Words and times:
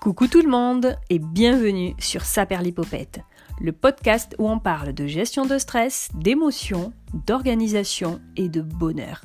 Coucou 0.00 0.28
tout 0.28 0.40
le 0.40 0.48
monde 0.48 0.96
et 1.10 1.18
bienvenue 1.18 1.94
sur 1.98 2.22
Saperlipopette, 2.22 3.20
le 3.60 3.72
podcast 3.72 4.34
où 4.38 4.48
on 4.48 4.58
parle 4.58 4.94
de 4.94 5.06
gestion 5.06 5.44
de 5.44 5.58
stress, 5.58 6.08
d'émotions, 6.14 6.94
d'organisation 7.26 8.18
et 8.34 8.48
de 8.48 8.62
bonheur. 8.62 9.20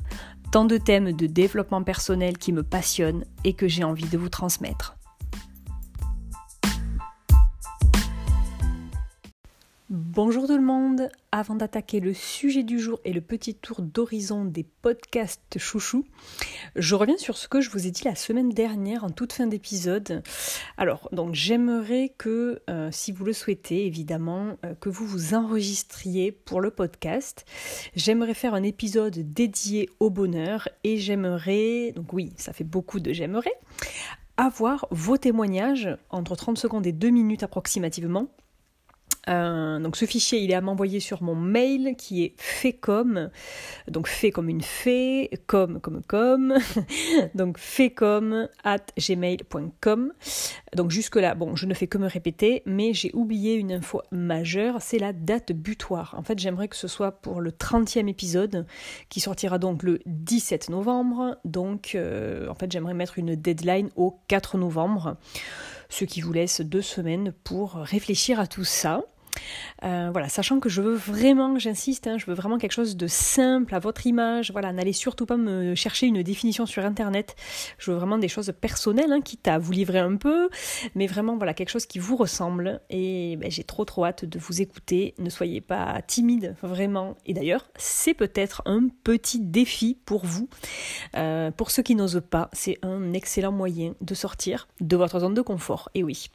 Tant 0.52 0.66
de 0.66 0.76
thèmes 0.76 1.12
de 1.12 1.26
développement 1.26 1.82
personnel 1.82 2.36
qui 2.36 2.52
me 2.52 2.62
passionnent 2.62 3.24
et 3.42 3.54
que 3.54 3.68
j'ai 3.68 3.84
envie 3.84 4.08
de 4.10 4.18
vous 4.18 4.28
transmettre. 4.28 4.95
Bonjour 10.16 10.46
tout 10.46 10.56
le 10.56 10.62
monde, 10.62 11.10
avant 11.30 11.56
d'attaquer 11.56 12.00
le 12.00 12.14
sujet 12.14 12.62
du 12.62 12.80
jour 12.80 12.98
et 13.04 13.12
le 13.12 13.20
petit 13.20 13.54
tour 13.54 13.82
d'horizon 13.82 14.46
des 14.46 14.64
podcasts 14.64 15.58
chouchou, 15.58 16.06
je 16.74 16.94
reviens 16.94 17.18
sur 17.18 17.36
ce 17.36 17.48
que 17.48 17.60
je 17.60 17.68
vous 17.68 17.86
ai 17.86 17.90
dit 17.90 18.04
la 18.04 18.14
semaine 18.14 18.48
dernière 18.48 19.04
en 19.04 19.10
toute 19.10 19.34
fin 19.34 19.46
d'épisode. 19.46 20.22
Alors, 20.78 21.10
donc 21.12 21.34
j'aimerais 21.34 22.14
que, 22.16 22.62
euh, 22.70 22.88
si 22.90 23.12
vous 23.12 23.26
le 23.26 23.34
souhaitez 23.34 23.84
évidemment, 23.84 24.56
euh, 24.64 24.74
que 24.80 24.88
vous 24.88 25.04
vous 25.04 25.34
enregistriez 25.34 26.32
pour 26.32 26.62
le 26.62 26.70
podcast. 26.70 27.44
J'aimerais 27.94 28.32
faire 28.32 28.54
un 28.54 28.62
épisode 28.62 29.18
dédié 29.34 29.90
au 30.00 30.08
bonheur 30.08 30.66
et 30.82 30.96
j'aimerais, 30.96 31.92
donc 31.94 32.14
oui, 32.14 32.32
ça 32.38 32.54
fait 32.54 32.64
beaucoup 32.64 33.00
de 33.00 33.12
j'aimerais, 33.12 33.52
avoir 34.38 34.86
vos 34.90 35.18
témoignages 35.18 35.94
entre 36.08 36.36
30 36.36 36.56
secondes 36.56 36.86
et 36.86 36.92
2 36.92 37.10
minutes 37.10 37.42
approximativement 37.42 38.28
euh, 39.28 39.80
donc 39.80 39.96
ce 39.96 40.04
fichier, 40.04 40.38
il 40.38 40.52
est 40.52 40.54
à 40.54 40.60
m'envoyer 40.60 41.00
sur 41.00 41.22
mon 41.22 41.34
mail 41.34 41.96
qui 41.96 42.22
est 42.22 42.34
fait 42.36 42.72
comme, 42.72 43.30
donc 43.88 44.06
fait 44.06 44.30
comme 44.30 44.48
une 44.48 44.62
fée, 44.62 45.30
comme 45.46 45.80
comme 45.80 46.02
comme, 46.06 46.54
donc 47.34 47.58
fait 47.58 47.90
comme 47.90 48.48
at 48.62 48.84
gmail.com. 48.96 50.12
Donc 50.74 50.90
jusque 50.90 51.16
là, 51.16 51.34
bon, 51.34 51.56
je 51.56 51.66
ne 51.66 51.74
fais 51.74 51.88
que 51.88 51.98
me 51.98 52.06
répéter, 52.06 52.62
mais 52.66 52.94
j'ai 52.94 53.10
oublié 53.14 53.54
une 53.54 53.72
info 53.72 54.02
majeure, 54.12 54.76
c'est 54.80 54.98
la 54.98 55.12
date 55.12 55.52
butoir. 55.52 56.14
En 56.16 56.22
fait, 56.22 56.38
j'aimerais 56.38 56.68
que 56.68 56.76
ce 56.76 56.88
soit 56.88 57.12
pour 57.12 57.40
le 57.40 57.50
30e 57.50 58.08
épisode 58.08 58.66
qui 59.08 59.20
sortira 59.20 59.58
donc 59.58 59.82
le 59.82 60.00
17 60.06 60.70
novembre. 60.70 61.36
Donc 61.44 61.92
euh, 61.94 62.48
en 62.48 62.54
fait, 62.54 62.70
j'aimerais 62.70 62.94
mettre 62.94 63.18
une 63.18 63.34
deadline 63.34 63.88
au 63.96 64.20
4 64.28 64.58
novembre, 64.58 65.16
ce 65.88 66.04
qui 66.04 66.20
vous 66.20 66.32
laisse 66.32 66.60
deux 66.60 66.82
semaines 66.82 67.32
pour 67.44 67.74
réfléchir 67.74 68.40
à 68.40 68.46
tout 68.46 68.64
ça. 68.64 69.04
Euh, 69.84 70.10
voilà, 70.12 70.28
sachant 70.28 70.60
que 70.60 70.68
je 70.68 70.82
veux 70.82 70.94
vraiment, 70.94 71.58
j'insiste, 71.58 72.06
hein, 72.06 72.18
je 72.18 72.26
veux 72.26 72.34
vraiment 72.34 72.58
quelque 72.58 72.72
chose 72.72 72.96
de 72.96 73.06
simple 73.06 73.74
à 73.74 73.78
votre 73.78 74.06
image. 74.06 74.50
Voilà, 74.50 74.72
n'allez 74.72 74.92
surtout 74.92 75.26
pas 75.26 75.36
me 75.36 75.74
chercher 75.74 76.06
une 76.06 76.22
définition 76.22 76.66
sur 76.66 76.84
internet. 76.84 77.36
Je 77.78 77.90
veux 77.90 77.96
vraiment 77.96 78.18
des 78.18 78.28
choses 78.28 78.52
personnelles, 78.60 79.12
hein, 79.12 79.20
quitte 79.20 79.48
à 79.48 79.58
vous 79.58 79.72
livrer 79.72 79.98
un 79.98 80.16
peu, 80.16 80.48
mais 80.94 81.06
vraiment 81.06 81.36
voilà 81.36 81.54
quelque 81.54 81.70
chose 81.70 81.86
qui 81.86 81.98
vous 81.98 82.16
ressemble. 82.16 82.80
Et 82.90 83.36
ben, 83.36 83.50
j'ai 83.50 83.64
trop 83.64 83.84
trop 83.84 84.04
hâte 84.04 84.24
de 84.24 84.38
vous 84.38 84.60
écouter. 84.60 85.14
Ne 85.18 85.30
soyez 85.30 85.60
pas 85.60 86.00
timide, 86.06 86.54
vraiment. 86.62 87.16
Et 87.26 87.34
d'ailleurs, 87.34 87.66
c'est 87.76 88.14
peut-être 88.14 88.62
un 88.66 88.88
petit 89.04 89.40
défi 89.40 89.98
pour 90.04 90.24
vous. 90.24 90.48
Euh, 91.16 91.50
pour 91.50 91.70
ceux 91.70 91.82
qui 91.82 91.94
n'osent 91.94 92.22
pas, 92.28 92.48
c'est 92.52 92.78
un 92.82 93.12
excellent 93.12 93.52
moyen 93.52 93.94
de 94.00 94.14
sortir 94.14 94.68
de 94.80 94.96
votre 94.96 95.20
zone 95.20 95.34
de 95.34 95.42
confort. 95.42 95.90
Et 95.94 96.02
oui 96.02 96.30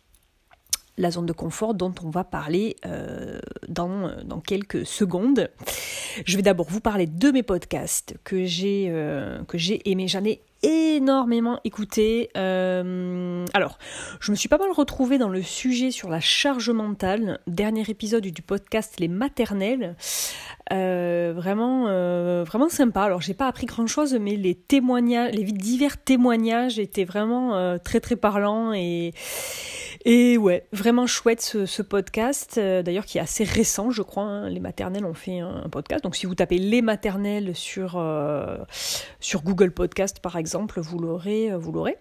la 0.97 1.11
zone 1.11 1.25
de 1.25 1.33
confort 1.33 1.73
dont 1.73 1.93
on 2.03 2.09
va 2.09 2.23
parler 2.23 2.75
euh, 2.85 3.39
dans, 3.67 4.11
dans, 4.23 4.39
quelques 4.39 4.85
secondes. 4.85 5.49
Je 6.25 6.35
vais 6.35 6.43
d'abord 6.43 6.67
vous 6.69 6.81
parler 6.81 7.07
de 7.07 7.31
mes 7.31 7.43
podcasts 7.43 8.15
que 8.23 8.45
j'ai 8.45 8.87
euh, 8.89 9.43
que 9.45 9.57
j'ai 9.57 9.89
aimé. 9.89 10.07
J'en 10.07 10.23
ai 10.25 10.41
énormément 10.63 11.59
écouté. 11.63 12.29
Euh, 12.37 13.45
alors, 13.53 13.79
je 14.19 14.31
me 14.31 14.35
suis 14.35 14.49
pas 14.49 14.59
mal 14.59 14.71
retrouvée 14.71 15.17
dans 15.17 15.29
le 15.29 15.41
sujet 15.41 15.89
sur 15.89 16.09
la 16.09 16.19
charge 16.19 16.69
mentale. 16.69 17.39
Dernier 17.47 17.83
épisode 17.87 18.27
du 18.27 18.41
podcast 18.41 18.99
Les 18.99 19.07
maternelles. 19.07 19.95
vraiment, 20.69 21.85
vraiment 22.43 22.69
sympa. 22.69 23.03
Alors, 23.03 23.21
j'ai 23.21 23.33
pas 23.33 23.47
appris 23.47 23.65
grand 23.65 23.87
chose, 23.87 24.13
mais 24.21 24.35
les 24.35 24.53
témoignages, 24.53 25.33
les 25.33 25.45
divers 25.45 25.97
témoignages 25.97 26.77
étaient 26.77 27.05
vraiment 27.05 27.79
très 27.79 28.01
très 28.01 28.17
parlants 28.17 28.73
et 28.73 29.13
et 30.03 30.37
ouais, 30.37 30.67
vraiment 30.71 31.05
chouette 31.05 31.41
ce, 31.41 31.81
podcast, 31.81 32.57
euh, 32.57 32.81
d'ailleurs 32.81 33.05
qui 33.05 33.19
est 33.19 33.21
assez 33.21 33.43
récent, 33.43 33.91
je 33.91 34.01
crois. 34.01 34.23
Hein. 34.23 34.49
Les 34.49 34.59
maternelles 34.59 35.05
ont 35.05 35.13
fait 35.13 35.39
un, 35.39 35.69
podcast. 35.69 36.03
Donc 36.03 36.15
si 36.15 36.25
vous 36.25 36.33
tapez 36.33 36.57
les 36.57 36.81
maternelles 36.81 37.55
sur, 37.55 37.97
euh, 37.97 38.57
Google 39.43 39.71
Podcast 39.71 40.19
par 40.19 40.37
exemple, 40.37 40.79
vous 40.79 40.97
l'aurez. 40.97 41.51
Euh, 41.51 41.57
vous 41.57 41.71
l'aurez. 41.71 41.97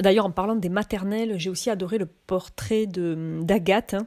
D'ailleurs, 0.00 0.26
en 0.26 0.30
parlant 0.30 0.54
des 0.54 0.68
maternelles, 0.68 1.38
j'ai 1.38 1.48
aussi 1.48 1.70
adoré 1.70 1.96
le 1.96 2.04
portrait 2.04 2.86
d'Agathe. 2.86 3.94
Hein 3.94 4.06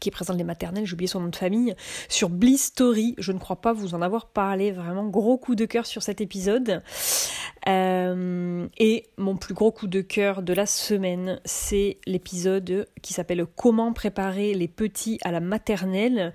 qui 0.00 0.10
présente 0.10 0.36
les 0.36 0.44
maternelles, 0.44 0.86
j'ai 0.86 0.94
oublié 0.94 1.08
son 1.08 1.20
nom 1.20 1.28
de 1.28 1.36
famille, 1.36 1.74
sur 2.08 2.28
Bliss 2.28 2.66
Story. 2.66 3.14
Je 3.18 3.32
ne 3.32 3.38
crois 3.38 3.60
pas 3.60 3.72
vous 3.72 3.94
en 3.94 4.02
avoir 4.02 4.26
parlé, 4.26 4.70
vraiment 4.70 5.06
gros 5.06 5.38
coup 5.38 5.54
de 5.54 5.64
cœur 5.64 5.86
sur 5.86 6.02
cet 6.02 6.20
épisode. 6.20 6.82
Euh, 7.68 8.66
et 8.78 9.06
mon 9.16 9.36
plus 9.36 9.54
gros 9.54 9.72
coup 9.72 9.88
de 9.88 10.00
cœur 10.00 10.42
de 10.42 10.52
la 10.52 10.66
semaine, 10.66 11.40
c'est 11.44 11.98
l'épisode 12.06 12.86
qui 13.02 13.12
s'appelle 13.12 13.44
Comment 13.56 13.92
préparer 13.92 14.54
les 14.54 14.68
petits 14.68 15.18
à 15.22 15.32
la 15.32 15.40
maternelle 15.40 16.32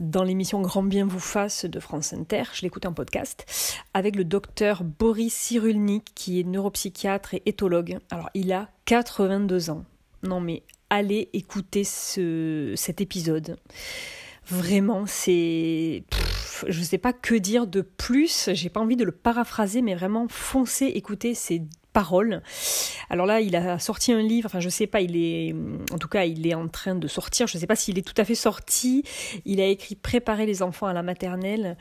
dans 0.00 0.24
l'émission 0.24 0.60
Grand 0.60 0.82
Bien 0.82 1.06
vous 1.06 1.20
fasse 1.20 1.64
de 1.64 1.80
France 1.80 2.12
Inter. 2.12 2.42
Je 2.52 2.62
l'écoute 2.62 2.86
en 2.86 2.92
podcast 2.92 3.46
avec 3.94 4.16
le 4.16 4.24
docteur 4.24 4.82
Boris 4.84 5.34
Cyrulnik 5.34 6.12
qui 6.14 6.40
est 6.40 6.44
neuropsychiatre 6.44 7.34
et 7.34 7.42
éthologue. 7.46 7.98
Alors 8.10 8.30
il 8.34 8.52
a 8.52 8.68
82 8.86 9.70
ans. 9.70 9.84
Non 10.22 10.40
mais 10.40 10.62
allez 10.90 11.28
écouter 11.32 11.84
ce, 11.84 12.72
cet 12.76 13.00
épisode. 13.00 13.56
Vraiment, 14.46 15.04
c'est. 15.06 16.04
Je 16.66 16.78
ne 16.78 16.84
sais 16.84 16.98
pas 16.98 17.12
que 17.12 17.34
dire 17.34 17.66
de 17.66 17.82
plus. 17.82 18.48
J'ai 18.54 18.70
pas 18.70 18.80
envie 18.80 18.96
de 18.96 19.04
le 19.04 19.12
paraphraser, 19.12 19.82
mais 19.82 19.94
vraiment 19.94 20.26
foncez 20.28 20.86
écouter 20.86 21.34
ces 21.34 21.62
paroles. 21.92 22.42
Alors 23.10 23.26
là, 23.26 23.40
il 23.40 23.56
a 23.56 23.78
sorti 23.78 24.12
un 24.12 24.22
livre. 24.22 24.46
Enfin, 24.46 24.60
je 24.60 24.70
sais 24.70 24.86
pas. 24.86 25.02
Il 25.02 25.16
est, 25.16 25.54
en 25.92 25.98
tout 25.98 26.08
cas, 26.08 26.24
il 26.24 26.46
est 26.46 26.54
en 26.54 26.66
train 26.68 26.94
de 26.94 27.06
sortir. 27.08 27.46
Je 27.46 27.56
ne 27.56 27.60
sais 27.60 27.66
pas 27.66 27.76
s'il 27.76 27.98
est 27.98 28.06
tout 28.06 28.18
à 28.20 28.24
fait 28.24 28.34
sorti. 28.34 29.02
Il 29.44 29.60
a 29.60 29.66
écrit 29.66 29.96
Préparer 29.96 30.46
les 30.46 30.62
enfants 30.62 30.86
à 30.86 30.94
la 30.94 31.02
maternelle. 31.02 31.76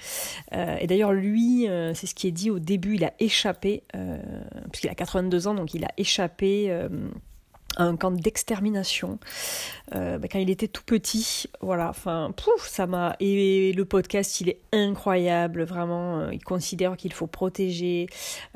Euh, 0.53 0.75
et 0.79 0.87
d'ailleurs, 0.87 1.13
lui, 1.13 1.69
euh, 1.69 1.93
c'est 1.93 2.07
ce 2.07 2.15
qui 2.15 2.27
est 2.27 2.31
dit 2.31 2.51
au 2.51 2.59
début. 2.59 2.95
Il 2.95 3.05
a 3.05 3.13
échappé, 3.19 3.83
euh, 3.95 4.17
puisqu'il 4.71 4.89
a 4.89 4.95
82 4.95 5.47
ans, 5.47 5.53
donc 5.53 5.73
il 5.73 5.85
a 5.85 5.91
échappé 5.97 6.69
un 7.77 7.95
camp 7.95 8.11
d'extermination 8.11 9.19
euh, 9.95 10.17
bah, 10.17 10.27
quand 10.29 10.39
il 10.39 10.49
était 10.49 10.67
tout 10.67 10.83
petit. 10.83 11.45
Voilà, 11.61 11.89
enfin, 11.89 12.33
pouf, 12.35 12.67
ça 12.67 12.87
m'a. 12.87 13.15
Et 13.19 13.73
le 13.73 13.85
podcast, 13.85 14.41
il 14.41 14.49
est 14.49 14.59
incroyable, 14.73 15.63
vraiment. 15.63 16.19
Euh, 16.19 16.33
il 16.33 16.43
considère 16.43 16.97
qu'il 16.97 17.13
faut 17.13 17.27
protéger, 17.27 18.07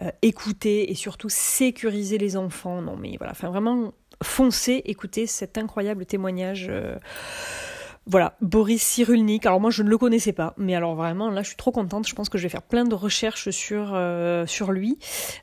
euh, 0.02 0.12
écouter 0.22 0.92
et 0.92 0.96
surtout 0.96 1.30
sécuriser 1.30 2.18
les 2.18 2.36
enfants. 2.38 2.82
Non, 2.82 2.98
mais 2.98 3.16
voilà, 3.18 3.32
enfin, 3.32 3.50
vraiment, 3.50 3.94
foncez, 4.24 4.82
écoutez 4.86 5.28
cet 5.28 5.58
incroyable 5.58 6.06
témoignage. 6.06 6.70
Voilà, 8.08 8.36
Boris 8.42 8.82
Cyrulnik. 8.82 9.46
Alors 9.46 9.62
moi 9.62 9.70
je 9.70 9.84
ne 9.84 9.90
le 9.90 9.98
connaissais 9.98 10.34
pas, 10.34 10.56
mais 10.58 10.74
alors 10.74 10.96
vraiment 10.96 11.30
là 11.30 11.44
je 11.44 11.50
suis 11.50 11.56
trop 11.56 11.72
contente. 11.72 12.08
Je 12.08 12.16
pense 12.16 12.30
que 12.30 12.40
je 12.40 12.44
vais 12.44 12.50
faire 12.50 12.64
plein 12.64 12.84
de 12.84 12.96
recherches 12.96 13.52
sur 13.52 13.92
euh, 13.94 14.46
lui, 14.70 14.98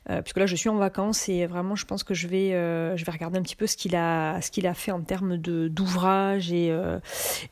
euh, 0.09 0.21
puisque 0.21 0.37
là 0.37 0.45
je 0.45 0.57
suis 0.57 0.67
en 0.67 0.75
vacances 0.75 1.29
et 1.29 1.45
vraiment 1.45 1.75
je 1.75 1.85
pense 1.85 2.03
que 2.03 2.13
je 2.13 2.27
vais 2.27 2.53
euh, 2.53 2.97
je 2.97 3.05
vais 3.05 3.13
regarder 3.13 3.39
un 3.39 3.43
petit 3.43 3.55
peu 3.55 3.65
ce 3.65 3.77
qu'il 3.77 3.95
a 3.95 4.41
fait 4.73 4.91
en 4.91 4.99
termes 5.01 5.37
d'ouvrage 5.37 6.51
et 6.51 6.69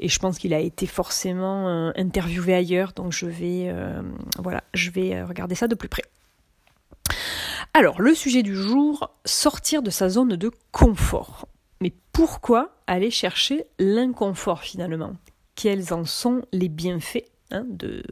je 0.01 0.19
pense 0.19 0.39
qu'il 0.39 0.53
a 0.53 0.59
été 0.59 0.85
forcément 0.85 1.67
interviewé 1.95 2.53
ailleurs, 2.53 2.91
donc 2.91 3.13
je 3.13 3.27
vais 3.27 5.23
regarder 5.23 5.55
ça 5.55 5.69
de 5.69 5.75
plus 5.75 5.89
près. 5.89 6.03
Alors 7.73 8.01
le 8.01 8.13
sujet 8.13 8.43
du 8.43 8.55
jour, 8.55 9.09
sortir 9.23 9.81
de 9.81 9.89
sa 9.89 10.09
zone 10.09 10.35
de 10.35 10.51
confort. 10.71 11.47
Pourquoi 12.17 12.71
aller 12.87 13.11
chercher 13.11 13.67
l'inconfort 13.77 14.63
finalement? 14.63 15.13
Quels 15.53 15.93
en 15.93 16.03
sont 16.03 16.41
les 16.51 16.67
bienfaits 16.67 17.25
hein, 17.51 17.63
de, 17.69 18.03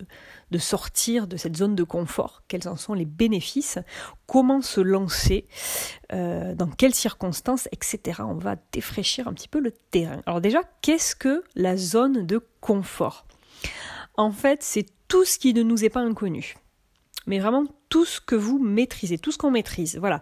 de 0.51 0.57
sortir 0.59 1.25
de 1.25 1.37
cette 1.37 1.57
zone 1.57 1.73
de 1.73 1.83
confort? 1.83 2.43
Quels 2.47 2.67
en 2.67 2.75
sont 2.75 2.93
les 2.93 3.05
bénéfices? 3.05 3.79
Comment 4.27 4.61
se 4.61 4.79
lancer 4.79 5.47
euh, 6.13 6.53
Dans 6.53 6.67
quelles 6.67 6.93
circonstances 6.93 7.67
Etc. 7.71 8.21
On 8.21 8.35
va 8.35 8.57
défraîchir 8.71 9.27
un 9.27 9.33
petit 9.33 9.47
peu 9.47 9.59
le 9.59 9.71
terrain. 9.71 10.21
Alors 10.27 10.39
déjà, 10.39 10.61
qu'est-ce 10.83 11.15
que 11.15 11.43
la 11.55 11.75
zone 11.75 12.27
de 12.27 12.47
confort? 12.61 13.25
En 14.17 14.31
fait, 14.31 14.61
c'est 14.61 14.85
tout 15.07 15.25
ce 15.25 15.39
qui 15.39 15.51
ne 15.55 15.63
nous 15.63 15.83
est 15.83 15.89
pas 15.89 16.01
inconnu. 16.01 16.53
Mais 17.25 17.39
vraiment 17.39 17.63
tout 17.95 18.03
ce 18.03 18.19
que 18.19 18.35
vous 18.35 18.59
maîtrisez, 18.59 19.17
tout 19.17 19.31
ce 19.31 19.37
qu'on 19.37 19.51
maîtrise. 19.51 19.95
Voilà. 19.97 20.21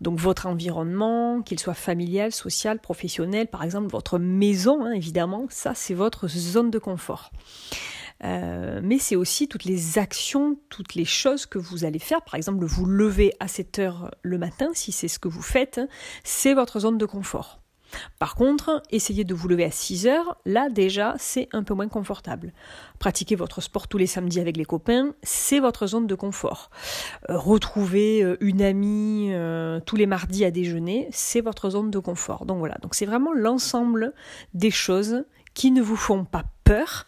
Donc 0.00 0.18
votre 0.18 0.46
environnement, 0.46 1.40
qu'il 1.40 1.60
soit 1.60 1.72
familial, 1.72 2.32
social, 2.32 2.80
professionnel, 2.80 3.46
par 3.46 3.62
exemple 3.62 3.86
votre 3.86 4.18
maison, 4.18 4.84
hein, 4.84 4.90
évidemment, 4.90 5.46
ça 5.48 5.72
c'est 5.72 5.94
votre 5.94 6.26
zone 6.26 6.72
de 6.72 6.80
confort. 6.80 7.30
Euh, 8.24 8.80
mais 8.82 8.98
c'est 8.98 9.14
aussi 9.14 9.46
toutes 9.46 9.62
les 9.62 10.00
actions, 10.00 10.58
toutes 10.68 10.96
les 10.96 11.04
choses 11.04 11.46
que 11.46 11.58
vous 11.60 11.84
allez 11.84 12.00
faire. 12.00 12.22
Par 12.22 12.34
exemple, 12.34 12.64
vous 12.64 12.86
lever 12.86 13.32
à 13.38 13.46
7 13.46 13.78
heures 13.78 14.10
le 14.22 14.36
matin, 14.36 14.70
si 14.74 14.90
c'est 14.90 15.06
ce 15.06 15.20
que 15.20 15.28
vous 15.28 15.42
faites, 15.42 15.80
c'est 16.24 16.54
votre 16.54 16.80
zone 16.80 16.98
de 16.98 17.06
confort. 17.06 17.61
Par 18.18 18.34
contre, 18.34 18.82
essayez 18.90 19.24
de 19.24 19.34
vous 19.34 19.48
lever 19.48 19.64
à 19.64 19.70
6 19.70 20.06
heures, 20.06 20.36
là 20.44 20.68
déjà 20.68 21.14
c'est 21.18 21.48
un 21.52 21.62
peu 21.62 21.74
moins 21.74 21.88
confortable. 21.88 22.52
Pratiquez 22.98 23.34
votre 23.34 23.60
sport 23.60 23.88
tous 23.88 23.98
les 23.98 24.06
samedis 24.06 24.40
avec 24.40 24.56
les 24.56 24.64
copains, 24.64 25.14
c'est 25.22 25.60
votre 25.60 25.86
zone 25.86 26.06
de 26.06 26.14
confort. 26.14 26.70
Euh, 27.30 27.36
retrouver 27.36 28.22
euh, 28.22 28.36
une 28.40 28.62
amie 28.62 29.30
euh, 29.32 29.80
tous 29.84 29.96
les 29.96 30.06
mardis 30.06 30.44
à 30.44 30.50
déjeuner, 30.50 31.08
c'est 31.10 31.40
votre 31.40 31.70
zone 31.70 31.90
de 31.90 31.98
confort. 31.98 32.46
Donc 32.46 32.58
voilà, 32.58 32.76
donc 32.82 32.94
c'est 32.94 33.06
vraiment 33.06 33.32
l'ensemble 33.32 34.12
des 34.54 34.70
choses 34.70 35.24
qui 35.54 35.70
ne 35.70 35.82
vous 35.82 35.96
font 35.96 36.24
pas 36.24 36.44
peur 36.64 37.06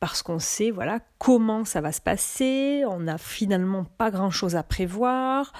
parce 0.00 0.22
qu'on 0.22 0.38
sait 0.38 0.70
voilà 0.70 1.00
comment 1.18 1.64
ça 1.64 1.80
va 1.80 1.92
se 1.92 2.00
passer, 2.00 2.84
on 2.88 3.00
n'a 3.00 3.18
finalement 3.18 3.84
pas 3.84 4.10
grand-chose 4.10 4.56
à 4.56 4.62
prévoir, 4.62 5.52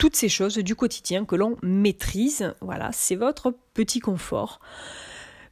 toutes 0.00 0.16
ces 0.16 0.30
choses 0.30 0.56
du 0.56 0.74
quotidien 0.74 1.26
que 1.26 1.36
l'on 1.36 1.56
maîtrise. 1.62 2.54
Voilà, 2.62 2.88
c'est 2.90 3.16
votre 3.16 3.54
petit 3.74 4.00
confort. 4.00 4.58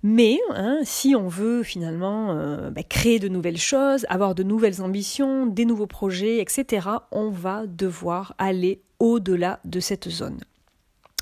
Mais 0.02 0.38
hein, 0.54 0.78
si 0.84 1.14
on 1.14 1.28
veut 1.28 1.62
finalement 1.62 2.32
euh, 2.32 2.70
bah, 2.70 2.82
créer 2.82 3.18
de 3.18 3.28
nouvelles 3.28 3.58
choses, 3.58 4.06
avoir 4.08 4.34
de 4.34 4.42
nouvelles 4.42 4.80
ambitions, 4.80 5.44
des 5.44 5.66
nouveaux 5.66 5.86
projets, 5.86 6.38
etc., 6.38 6.88
on 7.12 7.28
va 7.28 7.66
devoir 7.66 8.34
aller 8.38 8.80
au-delà 9.00 9.60
de 9.66 9.80
cette 9.80 10.08
zone. 10.08 10.38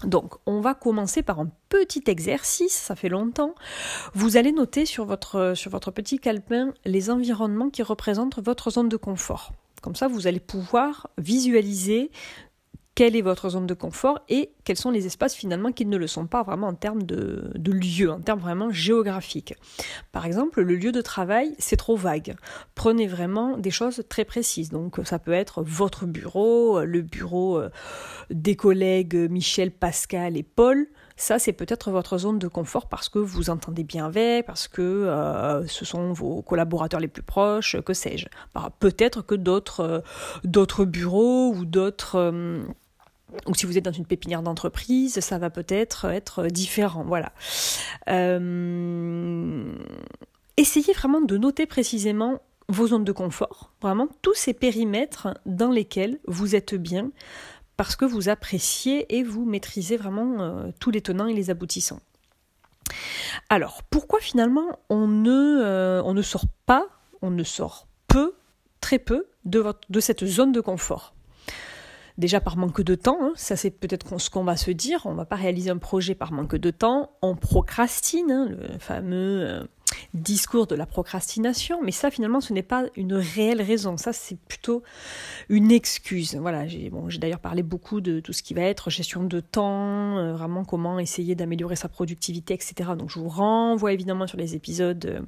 Donc, 0.04 0.34
on 0.46 0.60
va 0.60 0.74
commencer 0.74 1.22
par 1.22 1.40
un 1.40 1.50
petit 1.68 2.04
exercice, 2.06 2.74
ça 2.74 2.94
fait 2.94 3.08
longtemps. 3.08 3.56
Vous 4.14 4.36
allez 4.36 4.52
noter 4.52 4.86
sur 4.86 5.04
votre, 5.04 5.54
sur 5.56 5.72
votre 5.72 5.90
petit 5.90 6.20
calepin 6.20 6.72
les 6.84 7.10
environnements 7.10 7.70
qui 7.70 7.82
représentent 7.82 8.38
votre 8.38 8.70
zone 8.70 8.88
de 8.88 8.96
confort. 8.96 9.52
Comme 9.82 9.96
ça, 9.96 10.06
vous 10.06 10.26
allez 10.26 10.40
pouvoir 10.40 11.08
visualiser 11.18 12.10
quelle 12.96 13.14
est 13.14 13.22
votre 13.22 13.50
zone 13.50 13.66
de 13.66 13.74
confort 13.74 14.20
et 14.30 14.52
quels 14.64 14.78
sont 14.78 14.90
les 14.90 15.04
espaces 15.04 15.34
finalement 15.34 15.70
qui 15.70 15.84
ne 15.84 15.98
le 15.98 16.06
sont 16.06 16.26
pas 16.26 16.42
vraiment 16.42 16.68
en 16.68 16.74
termes 16.74 17.02
de, 17.02 17.52
lieu, 17.66 18.10
en 18.10 18.20
termes 18.20 18.40
vraiment 18.40 18.70
géographiques. 18.70 19.54
Par 20.12 20.24
exemple, 20.24 20.62
le 20.62 20.74
lieu 20.76 20.92
de 20.92 21.02
travail, 21.02 21.54
c'est 21.58 21.76
trop 21.76 21.94
vague. 21.94 22.36
Prenez 22.74 23.06
vraiment 23.06 23.58
des 23.58 23.70
choses 23.70 24.02
très 24.08 24.24
précises. 24.24 24.70
Donc 24.70 24.98
ça 25.04 25.18
peut 25.18 25.34
être 25.34 25.62
votre 25.62 26.06
bureau, 26.06 26.82
le 26.84 27.02
bureau 27.02 27.58
euh, 27.58 27.68
des 28.30 28.56
collègues 28.56 29.14
Michel, 29.30 29.72
Pascal 29.72 30.38
et 30.38 30.42
Paul. 30.42 30.88
Ça, 31.18 31.38
c'est 31.38 31.52
peut-être 31.52 31.90
votre 31.90 32.16
zone 32.16 32.38
de 32.38 32.48
confort 32.48 32.88
parce 32.88 33.10
que 33.10 33.18
vous 33.18 33.50
entendez 33.50 33.84
bien 33.84 34.06
avec, 34.06 34.46
parce 34.46 34.68
que 34.68 34.82
euh, 34.82 35.66
ce 35.66 35.84
sont 35.84 36.12
vos 36.12 36.40
collaborateurs 36.40 37.00
les 37.00 37.08
plus 37.08 37.22
proches, 37.22 37.76
que 37.82 37.92
sais-je. 37.92 38.26
Peut-être 38.80 39.20
que 39.20 39.34
euh, 39.34 40.00
d'autres 40.44 40.84
bureaux 40.86 41.52
ou 41.54 41.66
d'autres 41.66 42.32
ou 43.46 43.54
si 43.54 43.66
vous 43.66 43.76
êtes 43.76 43.84
dans 43.84 43.92
une 43.92 44.06
pépinière 44.06 44.42
d'entreprise, 44.42 45.20
ça 45.20 45.38
va 45.38 45.50
peut-être 45.50 46.06
être 46.06 46.46
différent. 46.46 47.04
Voilà. 47.04 47.32
Euh, 48.08 49.72
essayez 50.56 50.92
vraiment 50.92 51.20
de 51.20 51.36
noter 51.36 51.66
précisément 51.66 52.40
vos 52.68 52.88
zones 52.88 53.04
de 53.04 53.12
confort, 53.12 53.72
vraiment 53.80 54.08
tous 54.22 54.34
ces 54.34 54.52
périmètres 54.52 55.28
dans 55.46 55.70
lesquels 55.70 56.18
vous 56.26 56.56
êtes 56.56 56.74
bien 56.74 57.10
parce 57.76 57.94
que 57.94 58.04
vous 58.04 58.28
appréciez 58.28 59.16
et 59.16 59.22
vous 59.22 59.44
maîtrisez 59.44 59.96
vraiment 59.96 60.40
euh, 60.40 60.70
tous 60.80 60.90
les 60.90 61.00
tenants 61.00 61.26
et 61.26 61.34
les 61.34 61.50
aboutissants. 61.50 62.00
Alors, 63.50 63.82
pourquoi 63.90 64.20
finalement 64.20 64.78
on 64.88 65.06
ne, 65.06 65.30
euh, 65.30 66.22
sort 66.22 66.46
pas, 66.64 66.86
on 67.22 67.30
ne 67.30 67.44
sort 67.44 67.86
peu, 68.08 68.34
très 68.80 68.98
peu 68.98 69.26
de 69.44 70.00
cette 70.00 70.24
zone 70.24 70.52
de 70.52 70.60
confort? 70.60 71.15
Déjà 72.18 72.40
par 72.40 72.56
manque 72.56 72.80
de 72.80 72.94
temps, 72.94 73.18
hein, 73.20 73.32
ça 73.36 73.56
c'est 73.56 73.70
peut-être 73.70 74.18
ce 74.18 74.30
qu'on 74.30 74.44
va 74.44 74.56
se 74.56 74.70
dire, 74.70 75.02
on 75.04 75.14
va 75.14 75.26
pas 75.26 75.36
réaliser 75.36 75.68
un 75.68 75.76
projet 75.76 76.14
par 76.14 76.32
manque 76.32 76.56
de 76.56 76.70
temps, 76.70 77.10
on 77.20 77.36
procrastine, 77.36 78.30
hein, 78.30 78.48
le 78.48 78.78
fameux 78.78 79.44
euh, 79.46 79.64
discours 80.14 80.66
de 80.66 80.74
la 80.74 80.86
procrastination, 80.86 81.82
mais 81.82 81.92
ça 81.92 82.10
finalement 82.10 82.40
ce 82.40 82.54
n'est 82.54 82.62
pas 82.62 82.86
une 82.96 83.12
réelle 83.12 83.60
raison, 83.60 83.98
ça 83.98 84.14
c'est 84.14 84.38
plutôt 84.48 84.82
une 85.50 85.70
excuse. 85.70 86.36
Voilà, 86.36 86.66
j'ai 86.66 86.90
d'ailleurs 87.18 87.40
parlé 87.40 87.62
beaucoup 87.62 88.00
de 88.00 88.20
tout 88.20 88.32
ce 88.32 88.42
qui 88.42 88.54
va 88.54 88.62
être 88.62 88.88
gestion 88.88 89.24
de 89.24 89.40
temps, 89.40 90.16
euh, 90.16 90.32
vraiment 90.32 90.64
comment 90.64 90.98
essayer 90.98 91.34
d'améliorer 91.34 91.76
sa 91.76 91.88
productivité, 91.88 92.54
etc. 92.54 92.92
Donc 92.98 93.10
je 93.10 93.18
vous 93.18 93.28
renvoie 93.28 93.92
évidemment 93.92 94.26
sur 94.26 94.38
les 94.38 94.54
épisodes 94.54 95.04
euh, 95.04 95.20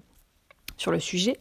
sur 0.79 0.91
le 0.91 1.01
sujet. 1.01 1.37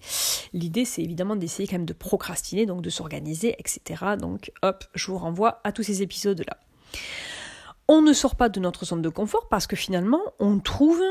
L'idée, 0.51 0.84
c'est 0.84 1.01
évidemment 1.01 1.38
d'essayer 1.38 1.68
quand 1.68 1.78
même 1.78 1.86
de 1.86 1.94
procrastiner, 1.94 2.66
donc 2.66 2.81
de 2.81 2.89
s'organiser, 2.89 3.56
etc. 3.60 4.16
Donc, 4.19 4.51
hop, 4.62 4.84
je 4.94 5.07
vous 5.07 5.18
renvoie 5.18 5.62
à 5.63 5.72
tous 5.72 5.84
ces 5.84 6.01
épisodes-là. 6.01 6.57
On 7.88 8.01
ne 8.01 8.12
sort 8.12 8.36
pas 8.36 8.50
de 8.50 8.60
notre 8.60 8.86
zone 8.86 9.01
de 9.01 9.10
confort 9.10 9.48
parce 9.48 9.68
que 9.68 9.78
finalement, 9.78 10.22
on 10.39 10.60
trouve 10.60 11.01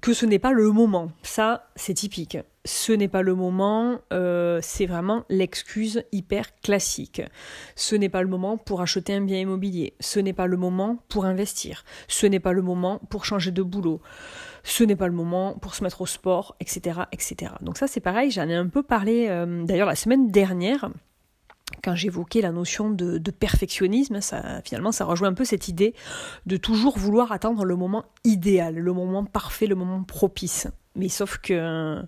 que 0.00 0.14
ce 0.14 0.24
n'est 0.24 0.38
pas 0.38 0.52
le 0.52 0.70
moment. 0.70 1.12
Ça, 1.22 1.68
c'est 1.76 1.94
typique. 1.94 2.38
Ce 2.64 2.92
n'est 2.92 3.08
pas 3.08 3.22
le 3.22 3.34
moment, 3.34 3.98
euh, 4.12 4.60
c'est 4.62 4.86
vraiment 4.86 5.24
l'excuse 5.28 6.04
hyper 6.12 6.58
classique. 6.60 7.20
Ce 7.76 7.94
n'est 7.96 8.08
pas 8.08 8.22
le 8.22 8.28
moment 8.28 8.56
pour 8.56 8.80
acheter 8.80 9.14
un 9.14 9.20
bien 9.20 9.38
immobilier. 9.38 9.94
Ce 10.00 10.20
n'est 10.20 10.32
pas 10.32 10.46
le 10.46 10.56
moment 10.56 10.98
pour 11.08 11.24
investir. 11.24 11.84
Ce 12.08 12.26
n'est 12.26 12.40
pas 12.40 12.52
le 12.52 12.62
moment 12.62 13.00
pour 13.10 13.24
changer 13.24 13.50
de 13.50 13.62
boulot 13.62 14.00
ce 14.64 14.84
n'est 14.84 14.96
pas 14.96 15.06
le 15.06 15.12
moment 15.12 15.54
pour 15.54 15.74
se 15.74 15.82
mettre 15.82 16.00
au 16.00 16.06
sport, 16.06 16.56
etc. 16.60 17.00
etc. 17.12 17.52
Donc 17.60 17.78
ça 17.78 17.86
c'est 17.86 18.00
pareil, 18.00 18.30
j'en 18.30 18.48
ai 18.48 18.54
un 18.54 18.68
peu 18.68 18.82
parlé 18.82 19.26
euh, 19.28 19.64
d'ailleurs 19.64 19.88
la 19.88 19.96
semaine 19.96 20.30
dernière 20.30 20.90
quand 21.82 21.94
j'évoquais 21.94 22.40
la 22.40 22.52
notion 22.52 22.90
de, 22.90 23.18
perfectionnisme, 23.30 24.20
finalement, 24.64 24.92
ça 24.92 25.04
rejoint 25.04 25.28
un 25.28 25.34
peu 25.34 25.44
cette 25.44 25.68
idée 25.68 25.94
de 26.46 26.56
toujours 26.56 26.98
vouloir 26.98 27.32
attendre 27.32 27.64
le 27.64 27.76
moment 27.76 28.04
idéal, 28.24 28.76
le 28.76 28.92
moment 28.92 29.24
parfait, 29.24 29.66
le 29.66 29.74
moment 29.74 30.02
propice. 30.02 30.68
Mais 30.96 31.08
sauf 31.08 31.38
que 31.38 32.02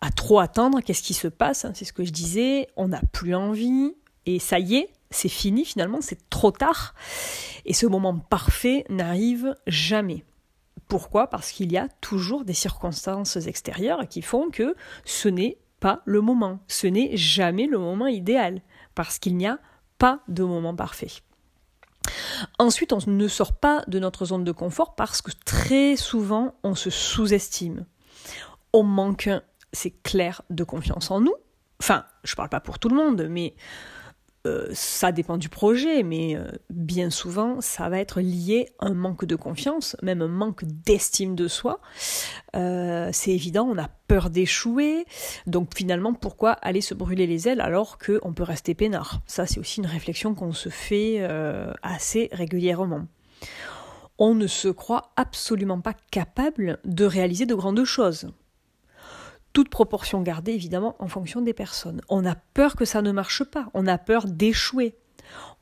à 0.00 0.10
trop 0.10 0.40
attendre, 0.40 0.80
qu'est-ce 0.80 1.02
qui 1.02 1.14
se 1.14 1.28
passe 1.28 1.66
C'est 1.74 1.84
ce 1.84 1.92
que 1.92 2.04
je 2.04 2.10
disais, 2.10 2.68
on 2.76 2.88
n'a 2.88 3.02
plus 3.12 3.34
envie, 3.34 3.94
et 4.26 4.38
ça 4.38 4.58
y 4.58 4.76
est, 4.76 4.88
c'est 5.10 5.28
fini 5.28 5.64
finalement, 5.64 6.00
c'est 6.00 6.28
trop 6.30 6.50
tard. 6.50 6.94
Et 7.66 7.74
ce 7.74 7.86
moment 7.86 8.16
parfait 8.16 8.84
n'arrive 8.88 9.54
jamais. 9.66 10.24
Pourquoi? 10.90 11.30
Parce 11.30 11.52
qu'il 11.52 11.70
y 11.70 11.78
a 11.78 11.88
toujours 12.00 12.44
des 12.44 12.52
circonstances 12.52 13.36
extérieures 13.36 14.08
qui 14.08 14.22
font 14.22 14.50
que 14.50 14.74
ce 15.04 15.28
n'est 15.28 15.56
pas 15.78 16.02
le 16.04 16.20
moment. 16.20 16.58
Ce 16.66 16.88
n'est 16.88 17.16
jamais 17.16 17.66
le 17.66 17.78
moment 17.78 18.08
idéal. 18.08 18.60
Parce 18.96 19.20
qu'il 19.20 19.36
n'y 19.36 19.46
a 19.46 19.60
pas 19.98 20.18
de 20.26 20.42
moment 20.42 20.74
parfait. 20.74 21.12
Ensuite, 22.58 22.92
on 22.92 22.98
ne 23.06 23.28
sort 23.28 23.52
pas 23.52 23.84
de 23.86 24.00
notre 24.00 24.24
zone 24.24 24.42
de 24.42 24.50
confort 24.50 24.96
parce 24.96 25.22
que 25.22 25.30
très 25.44 25.94
souvent, 25.94 26.54
on 26.64 26.74
se 26.74 26.90
sous-estime. 26.90 27.86
On 28.72 28.82
manque, 28.82 29.30
c'est 29.72 30.02
clair, 30.02 30.42
de 30.50 30.64
confiance 30.64 31.12
en 31.12 31.20
nous. 31.20 31.34
Enfin, 31.80 32.04
je 32.24 32.32
ne 32.32 32.36
parle 32.36 32.48
pas 32.48 32.60
pour 32.60 32.80
tout 32.80 32.88
le 32.88 32.96
monde, 32.96 33.28
mais 33.30 33.54
euh, 34.46 34.68
ça 34.72 35.12
dépend 35.12 35.36
du 35.36 35.50
projet, 35.50 36.02
mais 36.02 36.34
euh, 36.34 36.50
bien 36.70 37.10
souvent, 37.10 37.60
ça 37.60 37.90
va 37.90 37.98
être 37.98 38.22
lié 38.22 38.70
à 38.78 38.86
un 38.86 38.94
manque 38.94 39.26
de 39.26 39.36
confiance, 39.36 39.96
même 40.02 40.22
un 40.22 40.28
manque 40.28 40.64
d'estime 40.64 41.34
de 41.34 41.46
soi. 41.46 41.80
Euh, 42.56 43.10
c'est 43.12 43.32
évident, 43.32 43.68
on 43.70 43.76
a 43.76 43.88
peur 44.08 44.30
d'échouer, 44.30 45.04
donc 45.46 45.76
finalement, 45.76 46.14
pourquoi 46.14 46.52
aller 46.52 46.80
se 46.80 46.94
brûler 46.94 47.26
les 47.26 47.48
ailes 47.48 47.60
alors 47.60 47.98
qu'on 47.98 48.32
peut 48.32 48.42
rester 48.42 48.74
peinard? 48.74 49.20
Ça, 49.26 49.44
c'est 49.44 49.60
aussi 49.60 49.80
une 49.80 49.86
réflexion 49.86 50.34
qu'on 50.34 50.52
se 50.52 50.70
fait 50.70 51.22
assez 51.82 52.30
régulièrement. 52.32 53.06
On 54.18 54.34
ne 54.34 54.46
se 54.46 54.68
croit 54.68 55.12
absolument 55.16 55.80
pas 55.80 55.94
capable 56.10 56.78
de 56.84 57.04
réaliser 57.04 57.46
de 57.46 57.54
grandes 57.54 57.84
choses 57.84 58.32
toute 59.60 59.68
proportion 59.68 60.22
gardée 60.22 60.52
évidemment 60.52 60.96
en 61.00 61.06
fonction 61.06 61.42
des 61.42 61.52
personnes. 61.52 62.00
On 62.08 62.24
a 62.24 62.34
peur 62.34 62.76
que 62.76 62.86
ça 62.86 63.02
ne 63.02 63.12
marche 63.12 63.44
pas, 63.44 63.68
on 63.74 63.86
a 63.86 63.98
peur 63.98 64.24
d'échouer, 64.24 64.96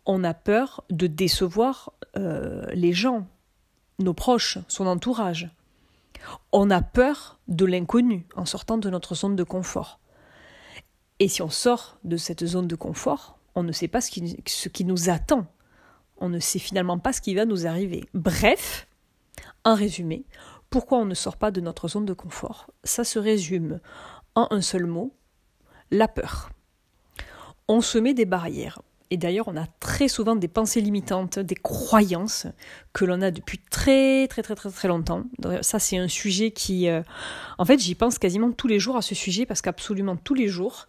on 0.06 0.22
a 0.22 0.34
peur 0.34 0.84
de 0.88 1.08
décevoir 1.08 1.92
euh, 2.16 2.64
les 2.74 2.92
gens, 2.92 3.26
nos 3.98 4.14
proches, 4.14 4.58
son 4.68 4.86
entourage. 4.86 5.50
On 6.52 6.70
a 6.70 6.80
peur 6.80 7.40
de 7.48 7.64
l'inconnu 7.64 8.24
en 8.36 8.46
sortant 8.46 8.78
de 8.78 8.88
notre 8.88 9.16
zone 9.16 9.34
de 9.34 9.42
confort. 9.42 9.98
Et 11.18 11.26
si 11.26 11.42
on 11.42 11.50
sort 11.50 11.98
de 12.04 12.16
cette 12.16 12.46
zone 12.46 12.68
de 12.68 12.76
confort, 12.76 13.36
on 13.56 13.64
ne 13.64 13.72
sait 13.72 13.88
pas 13.88 14.00
ce 14.00 14.12
qui, 14.12 14.36
ce 14.46 14.68
qui 14.68 14.84
nous 14.84 15.10
attend. 15.10 15.44
On 16.18 16.28
ne 16.28 16.38
sait 16.38 16.60
finalement 16.60 17.00
pas 17.00 17.12
ce 17.12 17.20
qui 17.20 17.34
va 17.34 17.46
nous 17.46 17.66
arriver. 17.66 18.04
Bref, 18.14 18.86
en 19.64 19.74
résumé, 19.74 20.24
pourquoi 20.70 20.98
on 20.98 21.04
ne 21.04 21.14
sort 21.14 21.36
pas 21.36 21.50
de 21.50 21.60
notre 21.60 21.88
zone 21.88 22.04
de 22.04 22.12
confort 22.12 22.68
Ça 22.84 23.04
se 23.04 23.18
résume 23.18 23.80
en 24.34 24.48
un 24.50 24.60
seul 24.60 24.86
mot, 24.86 25.14
la 25.90 26.08
peur. 26.08 26.50
On 27.68 27.80
se 27.80 27.98
met 27.98 28.14
des 28.14 28.26
barrières. 28.26 28.80
Et 29.10 29.16
d'ailleurs, 29.16 29.48
on 29.48 29.56
a 29.56 29.66
très 29.80 30.06
souvent 30.06 30.36
des 30.36 30.48
pensées 30.48 30.82
limitantes, 30.82 31.38
des 31.38 31.54
croyances 31.54 32.46
que 32.92 33.06
l'on 33.06 33.22
a 33.22 33.30
depuis 33.30 33.58
très 33.58 34.28
très 34.28 34.42
très 34.42 34.54
très 34.54 34.70
très 34.70 34.88
longtemps. 34.88 35.24
Ça, 35.62 35.78
c'est 35.78 35.96
un 35.96 36.08
sujet 36.08 36.50
qui, 36.50 36.88
euh, 36.88 37.02
en 37.56 37.64
fait, 37.64 37.78
j'y 37.78 37.94
pense 37.94 38.18
quasiment 38.18 38.52
tous 38.52 38.68
les 38.68 38.78
jours 38.78 38.96
à 38.96 39.02
ce 39.02 39.14
sujet 39.14 39.46
parce 39.46 39.62
qu'absolument 39.62 40.16
tous 40.16 40.34
les 40.34 40.48
jours, 40.48 40.88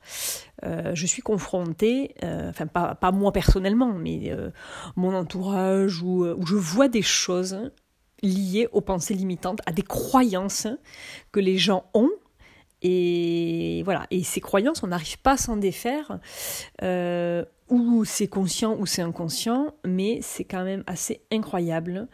euh, 0.65 0.91
je 0.95 1.05
suis 1.05 1.21
confrontée, 1.21 2.15
euh, 2.23 2.49
enfin 2.49 2.67
pas, 2.67 3.11
moi 3.13 3.31
personnellement, 3.31 3.93
mais 3.93 4.33
mon 4.97 5.15
entourage 5.15 6.01
où 6.01 6.25
je 6.45 6.55
vois 6.55 6.89
des 6.89 7.01
choses 7.01 7.71
liées 8.21 8.67
aux 8.71 8.81
pensées 8.81 9.13
limitantes, 9.13 9.59
à 9.65 9.71
des 9.71 9.81
croyances 9.81 10.67
que 11.31 11.39
les 11.39 11.57
gens 11.57 11.85
ont 11.93 12.11
et 12.81 13.81
voilà, 13.83 14.07
et 14.09 14.23
ces 14.23 14.39
croyances, 14.39 14.83
on 14.83 14.87
n'arrive 14.87 15.17
pas 15.19 15.33
à 15.33 15.37
s'en 15.37 15.57
défaire, 15.57 16.19
euh, 16.81 17.43
ou 17.67 18.05
c'est 18.05 18.27
conscient 18.27 18.75
ou 18.77 18.85
c'est 18.85 19.01
inconscient, 19.01 19.73
mais 19.85 20.19
c'est 20.21 20.45
quand 20.45 20.63
même 20.63 20.83
assez 20.87 21.21
incroyable. 21.31 22.07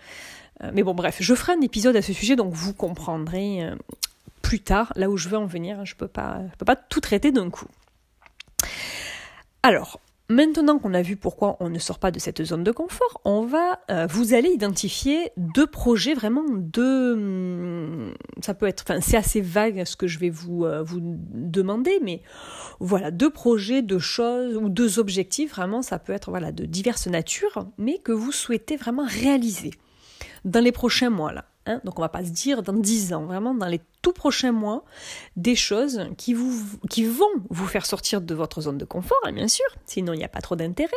Euh, 0.64 0.72
mais 0.74 0.84
bon, 0.84 0.96
bref, 0.96 1.18
je 1.20 1.36
ferai 1.36 1.54
un 1.54 1.62
épisode 1.62 1.96
à 1.96 2.02
ce 2.02 2.14
sujet, 2.14 2.36
donc 2.36 2.54
vous 2.54 2.74
comprendrez 2.74 3.64
euh, 3.64 3.76
plus 4.42 4.60
tard 4.60 4.92
là 4.96 5.10
où 5.10 5.18
je 5.18 5.30
veux 5.30 5.38
en 5.38 5.46
venir. 5.46 5.86
Je 5.86 5.94
ne 5.94 6.00
peux, 6.00 6.08
pas, 6.08 6.42
peux 6.58 6.66
pas 6.66 6.76
tout 6.76 7.02
traiter 7.02 7.32
d'un 7.32 7.50
coup. 7.52 7.68
Alors, 9.62 10.00
Maintenant 10.28 10.80
qu'on 10.80 10.96
a 10.96 11.04
vu 11.04 11.18
pourquoi 11.18 11.56
on 11.60 11.70
ne 11.70 11.78
sort 11.78 12.00
pas 12.00 12.10
de 12.10 12.18
cette 12.18 12.44
zone 12.44 12.64
de 12.64 12.72
confort, 12.72 13.22
on 13.26 13.46
va, 13.46 13.80
euh, 13.92 14.08
vous 14.08 14.34
allez 14.34 14.50
identifier 14.50 15.32
deux 15.38 15.68
projets, 15.68 16.16
vraiment 16.16 16.44
deux, 16.50 17.14
hum, 17.14 18.14
ça 18.42 18.56
peut 18.56 18.66
être, 18.66 18.84
enfin 18.88 19.02
c'est 19.02 19.18
assez 19.18 19.40
vague 19.40 19.84
ce 19.86 19.96
que 19.96 20.08
je 20.08 20.18
vais 20.18 20.32
vous, 20.32 20.66
euh, 20.66 20.82
vous 20.82 21.00
demander, 21.00 22.00
mais 22.02 22.24
voilà, 22.80 23.12
deux 23.12 23.30
projets, 23.30 23.84
deux 23.84 24.00
choses 24.00 24.58
ou 24.58 24.70
deux 24.70 24.98
objectifs, 24.98 25.52
vraiment 25.52 25.84
ça 25.84 26.00
peut 26.00 26.14
être 26.14 26.32
voilà 26.32 26.52
de 26.52 26.66
diverses 26.66 27.06
natures, 27.06 27.68
mais 27.78 28.00
que 28.00 28.12
vous 28.12 28.32
souhaitez 28.32 28.78
vraiment 28.78 29.06
réaliser 29.06 29.72
dans 30.44 30.64
les 30.64 30.72
prochains 30.72 31.12
mois 31.12 31.34
là. 31.34 31.46
Hein. 31.68 31.82
Donc 31.84 32.00
on 32.00 32.02
va 32.02 32.10
pas 32.10 32.26
se 32.26 32.32
dire 32.32 32.64
dans 32.64 32.74
dix 32.74 33.14
ans, 33.14 33.26
vraiment 33.26 33.54
dans 33.54 33.68
les 33.68 33.82
tout 34.06 34.14
prochains 34.14 34.52
mois, 34.52 34.86
des 35.36 35.56
choses 35.56 36.10
qui, 36.16 36.36
vous, 36.36 36.54
qui 36.92 37.06
vont 37.06 37.26
vous 37.50 37.66
faire 37.66 37.88
sortir 37.88 38.22
de 38.22 38.36
votre 38.36 38.62
zone 38.62 38.78
de 38.78 38.86
confort, 38.86 39.18
hein, 39.24 39.32
bien 39.32 39.48
sûr, 39.48 39.66
sinon 39.88 40.14
il 40.14 40.20
n'y 40.20 40.24
a 40.24 40.30
pas 40.30 40.42
trop 40.42 40.56
d'intérêt. 40.56 40.92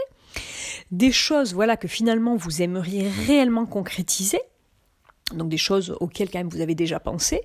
Des 0.90 1.10
choses 1.10 1.54
voilà, 1.54 1.78
que 1.78 1.88
finalement 1.88 2.36
vous 2.36 2.60
aimeriez 2.60 3.08
réellement 3.26 3.64
concrétiser, 3.64 4.42
donc 5.32 5.48
des 5.48 5.56
choses 5.56 5.96
auxquelles 6.00 6.30
quand 6.30 6.36
même 6.36 6.50
vous 6.50 6.60
avez 6.60 6.74
déjà 6.74 7.00
pensé, 7.00 7.40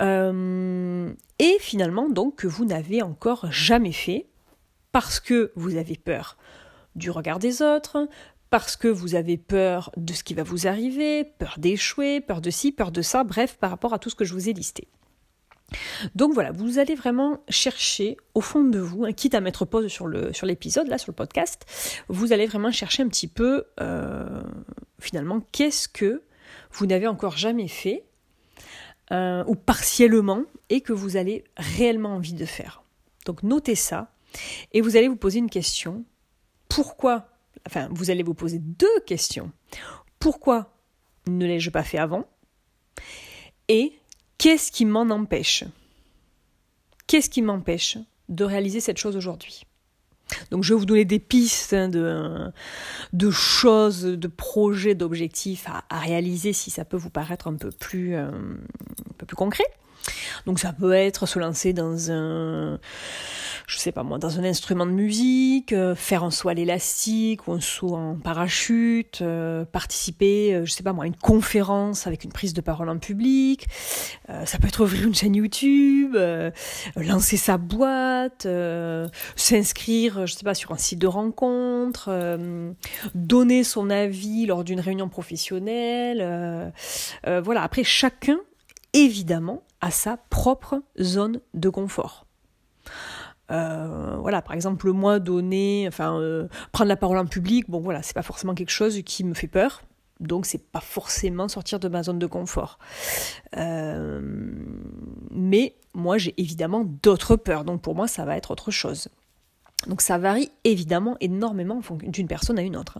euh, 0.00 1.12
et 1.38 1.56
finalement 1.60 2.08
donc 2.08 2.34
que 2.34 2.48
vous 2.48 2.64
n'avez 2.64 3.00
encore 3.00 3.46
jamais 3.52 3.92
fait 3.92 4.26
parce 4.90 5.20
que 5.20 5.52
vous 5.54 5.76
avez 5.76 5.94
peur 5.94 6.36
du 6.96 7.12
regard 7.12 7.38
des 7.38 7.62
autres, 7.62 8.08
parce 8.50 8.76
que 8.76 8.88
vous 8.88 9.14
avez 9.14 9.38
peur 9.38 9.90
de 9.96 10.12
ce 10.12 10.24
qui 10.24 10.34
va 10.34 10.42
vous 10.42 10.66
arriver, 10.66 11.24
peur 11.24 11.54
d'échouer, 11.58 12.20
peur 12.20 12.40
de 12.40 12.50
ci, 12.50 12.72
peur 12.72 12.90
de 12.90 13.00
ça, 13.00 13.24
bref, 13.24 13.56
par 13.56 13.70
rapport 13.70 13.94
à 13.94 13.98
tout 13.98 14.10
ce 14.10 14.16
que 14.16 14.24
je 14.24 14.34
vous 14.34 14.48
ai 14.48 14.52
listé. 14.52 14.88
Donc 16.16 16.34
voilà, 16.34 16.50
vous 16.50 16.80
allez 16.80 16.96
vraiment 16.96 17.38
chercher 17.48 18.16
au 18.34 18.40
fond 18.40 18.64
de 18.64 18.80
vous, 18.80 19.04
hein, 19.04 19.12
quitte 19.12 19.34
à 19.34 19.40
mettre 19.40 19.64
pause 19.64 19.86
sur 19.86 20.08
l'épisode, 20.08 20.84
sur 20.86 20.90
là, 20.90 20.98
sur 20.98 21.12
le 21.12 21.14
podcast, 21.14 21.64
vous 22.08 22.32
allez 22.32 22.46
vraiment 22.46 22.72
chercher 22.72 23.04
un 23.04 23.08
petit 23.08 23.28
peu, 23.28 23.64
euh, 23.80 24.42
finalement, 24.98 25.40
qu'est-ce 25.52 25.88
que 25.88 26.22
vous 26.72 26.86
n'avez 26.86 27.06
encore 27.06 27.36
jamais 27.36 27.68
fait, 27.68 28.04
euh, 29.12 29.44
ou 29.46 29.54
partiellement, 29.54 30.42
et 30.70 30.80
que 30.80 30.92
vous 30.92 31.16
avez 31.16 31.44
réellement 31.56 32.16
envie 32.16 32.34
de 32.34 32.46
faire. 32.46 32.82
Donc 33.26 33.44
notez 33.44 33.76
ça, 33.76 34.10
et 34.72 34.80
vous 34.80 34.96
allez 34.96 35.06
vous 35.06 35.16
poser 35.16 35.38
une 35.38 35.50
question. 35.50 36.04
Pourquoi 36.68 37.28
enfin, 37.66 37.88
vous 37.90 38.10
allez 38.10 38.22
vous 38.22 38.34
poser 38.34 38.58
deux 38.58 39.00
questions. 39.06 39.50
Pourquoi 40.18 40.74
ne 41.26 41.46
l'ai-je 41.46 41.70
pas 41.70 41.82
fait 41.82 41.98
avant? 41.98 42.24
Et 43.68 43.92
qu'est-ce 44.38 44.72
qui 44.72 44.84
m'en 44.84 45.08
empêche? 45.10 45.64
Qu'est-ce 47.06 47.30
qui 47.30 47.42
m'empêche 47.42 47.98
de 48.28 48.44
réaliser 48.44 48.80
cette 48.80 48.98
chose 48.98 49.16
aujourd'hui? 49.16 49.64
Donc 50.50 50.64
je 50.64 50.72
vais 50.74 50.78
vous 50.78 50.86
donner 50.86 51.04
des 51.04 51.18
pistes 51.18 51.72
hein, 51.72 51.88
de, 51.88 53.30
choses, 53.30 54.02
de 54.02 54.28
projets, 54.28 54.94
d'objectifs 54.94 55.66
à, 55.66 55.98
réaliser 55.98 56.52
si 56.52 56.70
ça 56.70 56.84
peut 56.84 56.96
vous 56.96 57.10
paraître 57.10 57.48
un 57.48 57.56
peu 57.56 57.70
plus, 57.70 58.14
euh, 58.14 58.28
un 58.30 59.14
peu 59.18 59.26
plus 59.26 59.36
concret. 59.36 59.64
Donc 60.46 60.58
ça 60.58 60.72
peut 60.72 60.92
être 60.92 61.26
se 61.26 61.38
lancer 61.38 61.72
dans 61.72 62.10
un, 62.10 62.78
je 63.70 63.78
sais 63.78 63.92
pas 63.92 64.02
moi, 64.02 64.18
dans 64.18 64.38
un 64.38 64.44
instrument 64.44 64.84
de 64.84 64.90
musique, 64.90 65.72
euh, 65.72 65.94
faire 65.94 66.24
un 66.24 66.32
saut 66.32 66.48
à 66.48 66.54
l'élastique 66.54 67.46
ou 67.46 67.52
un 67.52 67.60
saut 67.60 67.94
en 67.94 68.16
parachute, 68.16 69.20
euh, 69.22 69.64
participer, 69.64 70.54
euh, 70.54 70.64
je 70.64 70.72
sais 70.72 70.82
pas 70.82 70.92
moi, 70.92 71.04
à 71.04 71.06
une 71.06 71.16
conférence 71.16 72.08
avec 72.08 72.24
une 72.24 72.32
prise 72.32 72.52
de 72.52 72.60
parole 72.60 72.88
en 72.88 72.98
public. 72.98 73.66
ça 74.44 74.58
peut 74.58 74.68
être 74.68 74.82
ouvrir 74.82 75.06
une 75.06 75.14
chaîne 75.14 75.34
YouTube, 75.34 76.16
lancer 76.96 77.36
sa 77.36 77.58
boîte, 77.58 78.46
s'inscrire, 79.36 80.24
sur 80.54 80.72
un 80.72 80.76
site 80.76 80.98
de 80.98 81.06
rencontre, 81.06 82.10
donner 83.14 83.64
son 83.64 83.90
avis 83.90 84.46
lors 84.46 84.64
d'une 84.64 84.80
réunion 84.80 85.08
professionnelle. 85.08 86.72
voilà. 87.24 87.62
Après, 87.62 87.84
chacun 87.84 88.38
évidemment 88.92 89.62
à 89.80 89.90
sa 89.90 90.16
propre 90.16 90.82
zone 90.98 91.40
de 91.54 91.68
confort. 91.68 92.26
Euh, 93.50 94.16
voilà, 94.20 94.42
par 94.42 94.54
exemple, 94.54 94.90
moi 94.92 95.18
donner, 95.18 95.84
enfin, 95.88 96.18
euh, 96.20 96.46
prendre 96.72 96.88
la 96.88 96.96
parole 96.96 97.18
en 97.18 97.26
public, 97.26 97.68
bon 97.68 97.80
voilà, 97.80 98.02
c'est 98.02 98.14
pas 98.14 98.22
forcément 98.22 98.54
quelque 98.54 98.70
chose 98.70 99.02
qui 99.02 99.24
me 99.24 99.34
fait 99.34 99.48
peur, 99.48 99.82
donc 100.20 100.46
c'est 100.46 100.70
pas 100.70 100.80
forcément 100.80 101.48
sortir 101.48 101.80
de 101.80 101.88
ma 101.88 102.02
zone 102.02 102.18
de 102.18 102.26
confort. 102.26 102.78
Euh, 103.56 104.20
mais 105.30 105.74
moi 105.94 106.18
j'ai 106.18 106.34
évidemment 106.36 106.84
d'autres 106.84 107.36
peurs, 107.36 107.64
donc 107.64 107.82
pour 107.82 107.94
moi 107.94 108.06
ça 108.06 108.24
va 108.24 108.36
être 108.36 108.52
autre 108.52 108.70
chose. 108.70 109.08
Donc 109.86 110.02
ça 110.02 110.18
varie 110.18 110.52
évidemment 110.64 111.16
énormément 111.20 111.80
d'une 112.02 112.28
personne 112.28 112.58
à 112.58 112.62
une 112.62 112.76
autre. 112.76 112.98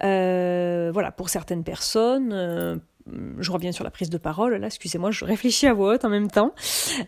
Hein. 0.00 0.90
voilà, 0.92 1.10
pour 1.10 1.30
certaines 1.30 1.64
personnes, 1.64 2.80
je 3.38 3.50
reviens 3.50 3.72
sur 3.72 3.84
la 3.84 3.90
prise 3.90 4.10
de 4.10 4.18
parole, 4.18 4.54
là, 4.54 4.66
excusez-moi, 4.66 5.10
je 5.10 5.24
réfléchis 5.24 5.66
à 5.66 5.74
voix 5.74 5.94
haute 5.94 6.04
en 6.04 6.08
même 6.08 6.30
temps. 6.30 6.54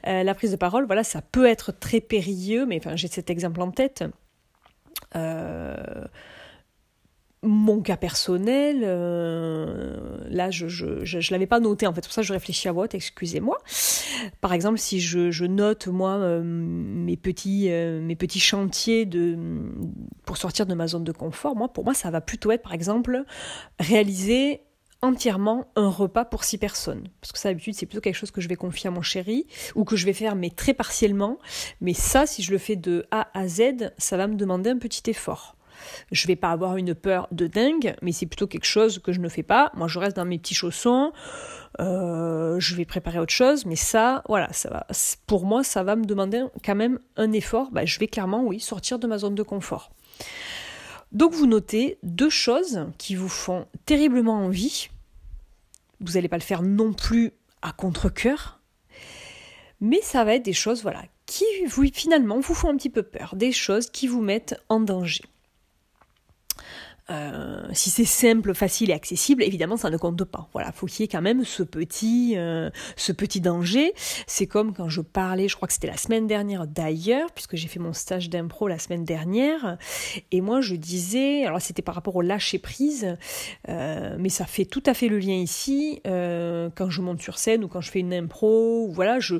Euh, 0.06 0.22
la 0.22 0.34
prise 0.34 0.50
de 0.50 0.56
parole, 0.56 0.86
voilà, 0.86 1.04
ça 1.04 1.22
peut 1.22 1.46
être 1.46 1.72
très 1.72 2.00
périlleux, 2.00 2.66
mais 2.66 2.78
enfin, 2.78 2.96
j'ai 2.96 3.08
cet 3.08 3.30
exemple 3.30 3.60
en 3.60 3.70
tête. 3.70 4.04
Euh, 5.16 5.76
mon 7.42 7.80
cas 7.80 7.96
personnel, 7.96 8.82
euh, 8.82 10.18
là 10.28 10.50
je 10.50 10.68
je, 10.68 11.30
l'avais 11.32 11.46
pas 11.46 11.58
noté 11.58 11.86
en 11.86 11.94
fait, 11.94 12.02
pour 12.02 12.12
ça 12.12 12.20
je 12.20 12.34
réfléchis 12.34 12.68
à 12.68 12.72
voix 12.72 12.84
haute, 12.84 12.94
excusez-moi. 12.94 13.56
Par 14.42 14.52
exemple, 14.52 14.78
si 14.78 15.00
je, 15.00 15.44
note 15.46 15.86
moi 15.86 16.18
mes 16.42 17.16
petits 17.16 17.70
chantiers 18.40 19.08
pour 20.26 20.36
sortir 20.36 20.66
de 20.66 20.74
ma 20.74 20.86
zone 20.86 21.04
de 21.04 21.12
confort, 21.12 21.56
moi 21.56 21.72
pour 21.72 21.84
moi 21.84 21.94
ça 21.94 22.10
va 22.10 22.20
plutôt 22.20 22.50
être 22.50 22.62
par 22.62 22.74
exemple 22.74 23.24
réaliser 23.78 24.60
entièrement 25.02 25.66
un 25.76 25.88
repas 25.88 26.24
pour 26.24 26.44
six 26.44 26.58
personnes. 26.58 27.08
Parce 27.20 27.32
que 27.32 27.38
ça, 27.38 27.48
d'habitude, 27.48 27.74
c'est 27.74 27.86
plutôt 27.86 28.00
quelque 28.00 28.16
chose 28.16 28.30
que 28.30 28.40
je 28.40 28.48
vais 28.48 28.56
confier 28.56 28.88
à 28.88 28.90
mon 28.90 29.02
chéri 29.02 29.46
ou 29.74 29.84
que 29.84 29.96
je 29.96 30.06
vais 30.06 30.12
faire, 30.12 30.36
mais 30.36 30.50
très 30.50 30.74
partiellement. 30.74 31.38
Mais 31.80 31.94
ça, 31.94 32.26
si 32.26 32.42
je 32.42 32.52
le 32.52 32.58
fais 32.58 32.76
de 32.76 33.06
A 33.10 33.28
à 33.38 33.48
Z, 33.48 33.92
ça 33.98 34.16
va 34.16 34.26
me 34.26 34.36
demander 34.36 34.70
un 34.70 34.78
petit 34.78 35.08
effort. 35.10 35.56
Je 36.12 36.26
vais 36.26 36.36
pas 36.36 36.50
avoir 36.50 36.76
une 36.76 36.94
peur 36.94 37.28
de 37.32 37.46
dingue, 37.46 37.94
mais 38.02 38.12
c'est 38.12 38.26
plutôt 38.26 38.46
quelque 38.46 38.66
chose 38.66 38.98
que 38.98 39.12
je 39.12 39.20
ne 39.20 39.28
fais 39.28 39.42
pas. 39.42 39.70
Moi, 39.74 39.88
je 39.88 39.98
reste 39.98 40.16
dans 40.16 40.26
mes 40.26 40.38
petits 40.38 40.54
chaussons. 40.54 41.12
Euh, 41.80 42.58
je 42.58 42.74
vais 42.74 42.84
préparer 42.84 43.18
autre 43.18 43.32
chose, 43.32 43.64
mais 43.64 43.76
ça, 43.76 44.22
voilà, 44.28 44.52
ça 44.52 44.68
va. 44.70 44.86
Pour 45.26 45.46
moi, 45.46 45.64
ça 45.64 45.82
va 45.82 45.96
me 45.96 46.04
demander 46.04 46.44
quand 46.64 46.74
même 46.74 46.98
un 47.16 47.32
effort. 47.32 47.70
Bah, 47.70 47.84
je 47.84 47.98
vais 47.98 48.08
clairement, 48.08 48.44
oui, 48.44 48.60
sortir 48.60 48.98
de 48.98 49.06
ma 49.06 49.18
zone 49.18 49.34
de 49.34 49.42
confort. 49.42 49.90
Donc 51.12 51.32
vous 51.32 51.46
notez 51.46 51.98
deux 52.02 52.30
choses 52.30 52.86
qui 52.98 53.14
vous 53.14 53.28
font 53.28 53.66
terriblement 53.84 54.44
envie. 54.44 54.88
Vous 56.00 56.12
n'allez 56.12 56.28
pas 56.28 56.38
le 56.38 56.42
faire 56.42 56.62
non 56.62 56.92
plus 56.92 57.32
à 57.62 57.72
contre-coeur, 57.72 58.60
mais 59.80 60.00
ça 60.02 60.24
va 60.24 60.34
être 60.34 60.44
des 60.44 60.52
choses 60.52 60.82
voilà, 60.82 61.02
qui 61.26 61.44
vous, 61.68 61.86
finalement 61.92 62.40
vous 62.40 62.54
font 62.54 62.70
un 62.70 62.76
petit 62.76 62.90
peu 62.90 63.02
peur, 63.02 63.34
des 63.36 63.52
choses 63.52 63.90
qui 63.90 64.06
vous 64.06 64.22
mettent 64.22 64.58
en 64.68 64.80
danger. 64.80 65.22
Euh, 67.10 67.62
si 67.72 67.90
c'est 67.90 68.04
simple, 68.04 68.54
facile 68.54 68.90
et 68.90 68.92
accessible, 68.92 69.42
évidemment, 69.42 69.76
ça 69.76 69.90
ne 69.90 69.96
compte 69.96 70.22
pas. 70.24 70.48
Voilà, 70.52 70.70
faut 70.72 70.86
qu'il 70.86 71.00
y 71.00 71.04
ait 71.04 71.08
quand 71.08 71.22
même 71.22 71.44
ce 71.44 71.62
petit, 71.62 72.34
euh, 72.36 72.70
ce 72.96 73.12
petit 73.12 73.40
danger. 73.40 73.92
C'est 74.26 74.46
comme 74.46 74.72
quand 74.72 74.88
je 74.88 75.00
parlais, 75.00 75.48
je 75.48 75.56
crois 75.56 75.66
que 75.66 75.74
c'était 75.74 75.88
la 75.88 75.96
semaine 75.96 76.26
dernière 76.26 76.66
d'ailleurs, 76.66 77.32
puisque 77.32 77.56
j'ai 77.56 77.68
fait 77.68 77.80
mon 77.80 77.92
stage 77.92 78.30
d'impro 78.30 78.68
la 78.68 78.78
semaine 78.78 79.04
dernière, 79.04 79.76
et 80.30 80.40
moi 80.40 80.60
je 80.60 80.76
disais, 80.76 81.44
alors 81.44 81.60
c'était 81.60 81.82
par 81.82 81.94
rapport 81.94 82.16
au 82.16 82.22
lâcher 82.22 82.58
prise, 82.58 83.16
euh, 83.68 84.16
mais 84.18 84.28
ça 84.28 84.46
fait 84.46 84.64
tout 84.64 84.82
à 84.86 84.94
fait 84.94 85.08
le 85.08 85.18
lien 85.18 85.34
ici 85.34 86.00
quand 86.04 86.90
je 86.90 87.00
monte 87.00 87.20
sur 87.20 87.38
scène 87.38 87.64
ou 87.64 87.68
quand 87.68 87.80
je 87.80 87.90
fais 87.90 88.00
une 88.00 88.14
impro, 88.14 88.88
voilà, 88.92 89.18
je 89.20 89.36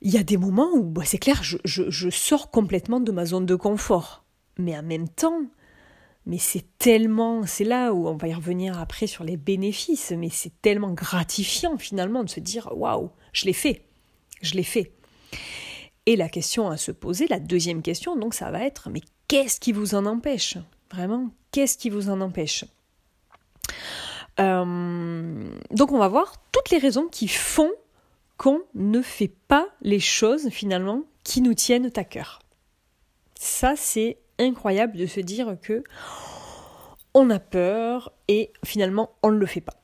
il 0.00 0.12
y 0.12 0.18
a 0.18 0.22
des 0.22 0.36
moments 0.36 0.70
où 0.74 0.84
bah, 0.84 1.02
c'est 1.04 1.18
clair, 1.18 1.42
je, 1.42 2.10
sors 2.10 2.50
complètement 2.50 3.00
de 3.00 3.10
ma 3.10 3.24
zone 3.24 3.46
de 3.46 3.56
confort 3.56 4.24
mais 4.58 4.76
en 4.76 4.82
même 4.82 5.08
temps, 5.08 5.42
mais 6.28 6.36
c'est 6.36 6.64
tellement, 6.76 7.46
c'est 7.46 7.64
là 7.64 7.94
où 7.94 8.06
on 8.06 8.16
va 8.16 8.28
y 8.28 8.34
revenir 8.34 8.78
après 8.78 9.06
sur 9.06 9.24
les 9.24 9.38
bénéfices, 9.38 10.12
mais 10.16 10.28
c'est 10.28 10.52
tellement 10.60 10.92
gratifiant 10.92 11.78
finalement 11.78 12.22
de 12.22 12.28
se 12.28 12.38
dire 12.38 12.68
waouh, 12.76 13.10
je 13.32 13.46
l'ai 13.46 13.54
fait, 13.54 13.86
je 14.42 14.54
l'ai 14.54 14.62
fait. 14.62 14.92
Et 16.04 16.16
la 16.16 16.28
question 16.28 16.68
à 16.68 16.76
se 16.76 16.92
poser, 16.92 17.26
la 17.28 17.40
deuxième 17.40 17.80
question, 17.80 18.14
donc 18.14 18.34
ça 18.34 18.50
va 18.50 18.62
être 18.62 18.90
mais 18.90 19.00
qu'est-ce 19.26 19.58
qui 19.58 19.72
vous 19.72 19.94
en 19.94 20.04
empêche? 20.04 20.58
Vraiment, 20.92 21.30
qu'est-ce 21.50 21.78
qui 21.78 21.88
vous 21.88 22.10
en 22.10 22.20
empêche? 22.20 22.66
Euh, 24.38 25.50
Donc 25.70 25.92
on 25.92 25.98
va 25.98 26.08
voir 26.08 26.34
toutes 26.52 26.68
les 26.68 26.78
raisons 26.78 27.08
qui 27.08 27.26
font 27.26 27.72
qu'on 28.36 28.60
ne 28.74 29.00
fait 29.00 29.32
pas 29.48 29.66
les 29.80 29.98
choses 29.98 30.50
finalement 30.50 31.04
qui 31.24 31.40
nous 31.40 31.54
tiennent 31.54 31.90
à 31.96 32.04
cœur. 32.04 32.40
Ça, 33.34 33.74
c'est 33.76 34.18
incroyable 34.38 34.96
de 34.96 35.06
se 35.06 35.20
dire 35.20 35.56
que 35.60 35.82
on 37.14 37.30
a 37.30 37.38
peur 37.38 38.12
et 38.28 38.52
finalement 38.64 39.10
on 39.22 39.30
ne 39.30 39.38
le 39.38 39.46
fait 39.46 39.60
pas. 39.60 39.74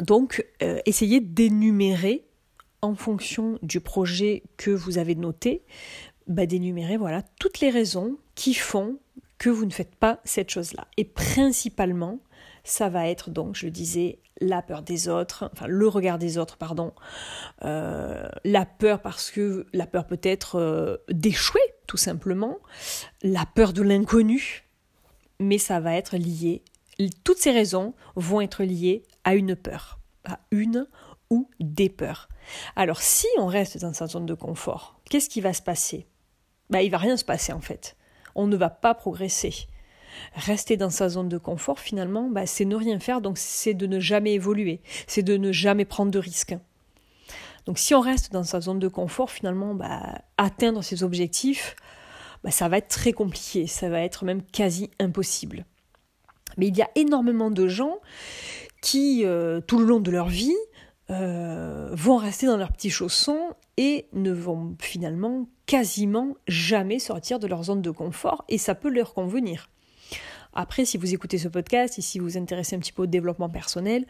Donc, 0.00 0.46
euh, 0.62 0.80
essayez 0.86 1.20
d'énumérer 1.20 2.26
en 2.82 2.94
fonction 2.94 3.58
du 3.62 3.80
projet 3.80 4.42
que 4.56 4.70
vous 4.70 4.98
avez 4.98 5.14
noté, 5.14 5.62
bah, 6.26 6.46
d'énumérer 6.46 6.96
voilà 6.96 7.22
toutes 7.38 7.60
les 7.60 7.70
raisons 7.70 8.16
qui 8.34 8.54
font 8.54 8.98
que 9.38 9.50
vous 9.50 9.64
ne 9.64 9.70
faites 9.70 9.96
pas 9.96 10.20
cette 10.24 10.50
chose-là. 10.50 10.86
Et 10.96 11.04
principalement, 11.04 12.20
ça 12.62 12.88
va 12.88 13.08
être 13.08 13.30
donc, 13.30 13.56
je 13.56 13.68
disais, 13.68 14.18
la 14.40 14.62
peur 14.62 14.82
des 14.82 15.08
autres, 15.08 15.50
enfin 15.52 15.66
le 15.66 15.88
regard 15.88 16.18
des 16.18 16.38
autres, 16.38 16.56
pardon, 16.56 16.92
euh, 17.64 18.28
la 18.44 18.64
peur 18.64 19.00
parce 19.02 19.30
que 19.30 19.66
la 19.72 19.86
peur 19.86 20.06
peut 20.06 20.20
être 20.22 20.56
euh, 20.56 20.96
d'échouer, 21.10 21.60
tout 21.90 21.96
simplement, 21.96 22.58
la 23.20 23.44
peur 23.46 23.72
de 23.72 23.82
l'inconnu, 23.82 24.62
mais 25.40 25.58
ça 25.58 25.80
va 25.80 25.96
être 25.96 26.16
lié, 26.16 26.62
toutes 27.24 27.38
ces 27.38 27.50
raisons 27.50 27.94
vont 28.14 28.40
être 28.40 28.62
liées 28.62 29.02
à 29.24 29.34
une 29.34 29.56
peur, 29.56 29.98
à 30.24 30.38
une 30.52 30.86
ou 31.30 31.50
des 31.58 31.88
peurs. 31.88 32.28
Alors 32.76 33.02
si 33.02 33.26
on 33.38 33.46
reste 33.46 33.78
dans 33.78 33.92
sa 33.92 34.06
zone 34.06 34.24
de 34.24 34.34
confort, 34.34 35.00
qu'est-ce 35.10 35.28
qui 35.28 35.40
va 35.40 35.52
se 35.52 35.62
passer? 35.62 36.06
Bah, 36.68 36.80
Il 36.80 36.92
va 36.92 36.98
rien 36.98 37.16
se 37.16 37.24
passer 37.24 37.52
en 37.52 37.60
fait. 37.60 37.96
On 38.36 38.46
ne 38.46 38.56
va 38.56 38.70
pas 38.70 38.94
progresser. 38.94 39.52
Rester 40.36 40.76
dans 40.76 40.90
sa 40.90 41.08
zone 41.08 41.28
de 41.28 41.38
confort, 41.38 41.80
finalement, 41.80 42.30
bah, 42.30 42.46
c'est 42.46 42.66
ne 42.66 42.76
rien 42.76 43.00
faire, 43.00 43.20
donc 43.20 43.36
c'est 43.36 43.74
de 43.74 43.88
ne 43.88 43.98
jamais 43.98 44.34
évoluer, 44.34 44.80
c'est 45.08 45.24
de 45.24 45.36
ne 45.36 45.50
jamais 45.50 45.86
prendre 45.86 46.12
de 46.12 46.20
risques. 46.20 46.56
Donc 47.70 47.78
si 47.78 47.94
on 47.94 48.00
reste 48.00 48.32
dans 48.32 48.42
sa 48.42 48.60
zone 48.60 48.80
de 48.80 48.88
confort, 48.88 49.30
finalement, 49.30 49.76
bah, 49.76 50.22
atteindre 50.38 50.82
ses 50.82 51.04
objectifs, 51.04 51.76
bah, 52.42 52.50
ça 52.50 52.68
va 52.68 52.78
être 52.78 52.88
très 52.88 53.12
compliqué, 53.12 53.68
ça 53.68 53.88
va 53.88 54.00
être 54.00 54.24
même 54.24 54.42
quasi 54.42 54.90
impossible. 54.98 55.64
Mais 56.56 56.66
il 56.66 56.76
y 56.76 56.82
a 56.82 56.90
énormément 56.96 57.52
de 57.52 57.68
gens 57.68 57.98
qui, 58.82 59.24
euh, 59.24 59.60
tout 59.60 59.78
le 59.78 59.84
long 59.84 60.00
de 60.00 60.10
leur 60.10 60.26
vie, 60.26 60.56
euh, 61.10 61.90
vont 61.92 62.16
rester 62.16 62.46
dans 62.46 62.56
leurs 62.56 62.72
petits 62.72 62.90
chaussons 62.90 63.54
et 63.76 64.08
ne 64.14 64.32
vont 64.32 64.74
finalement 64.80 65.46
quasiment 65.66 66.34
jamais 66.48 66.98
sortir 66.98 67.38
de 67.38 67.46
leur 67.46 67.62
zone 67.62 67.82
de 67.82 67.92
confort 67.92 68.44
et 68.48 68.58
ça 68.58 68.74
peut 68.74 68.90
leur 68.90 69.14
convenir. 69.14 69.70
Après, 70.54 70.84
si 70.84 70.98
vous 70.98 71.14
écoutez 71.14 71.38
ce 71.38 71.46
podcast 71.46 72.00
et 72.00 72.02
si 72.02 72.18
vous 72.18 72.30
vous 72.30 72.36
intéressez 72.36 72.74
un 72.74 72.80
petit 72.80 72.92
peu 72.92 73.02
au 73.02 73.06
développement 73.06 73.48
personnel, 73.48 74.06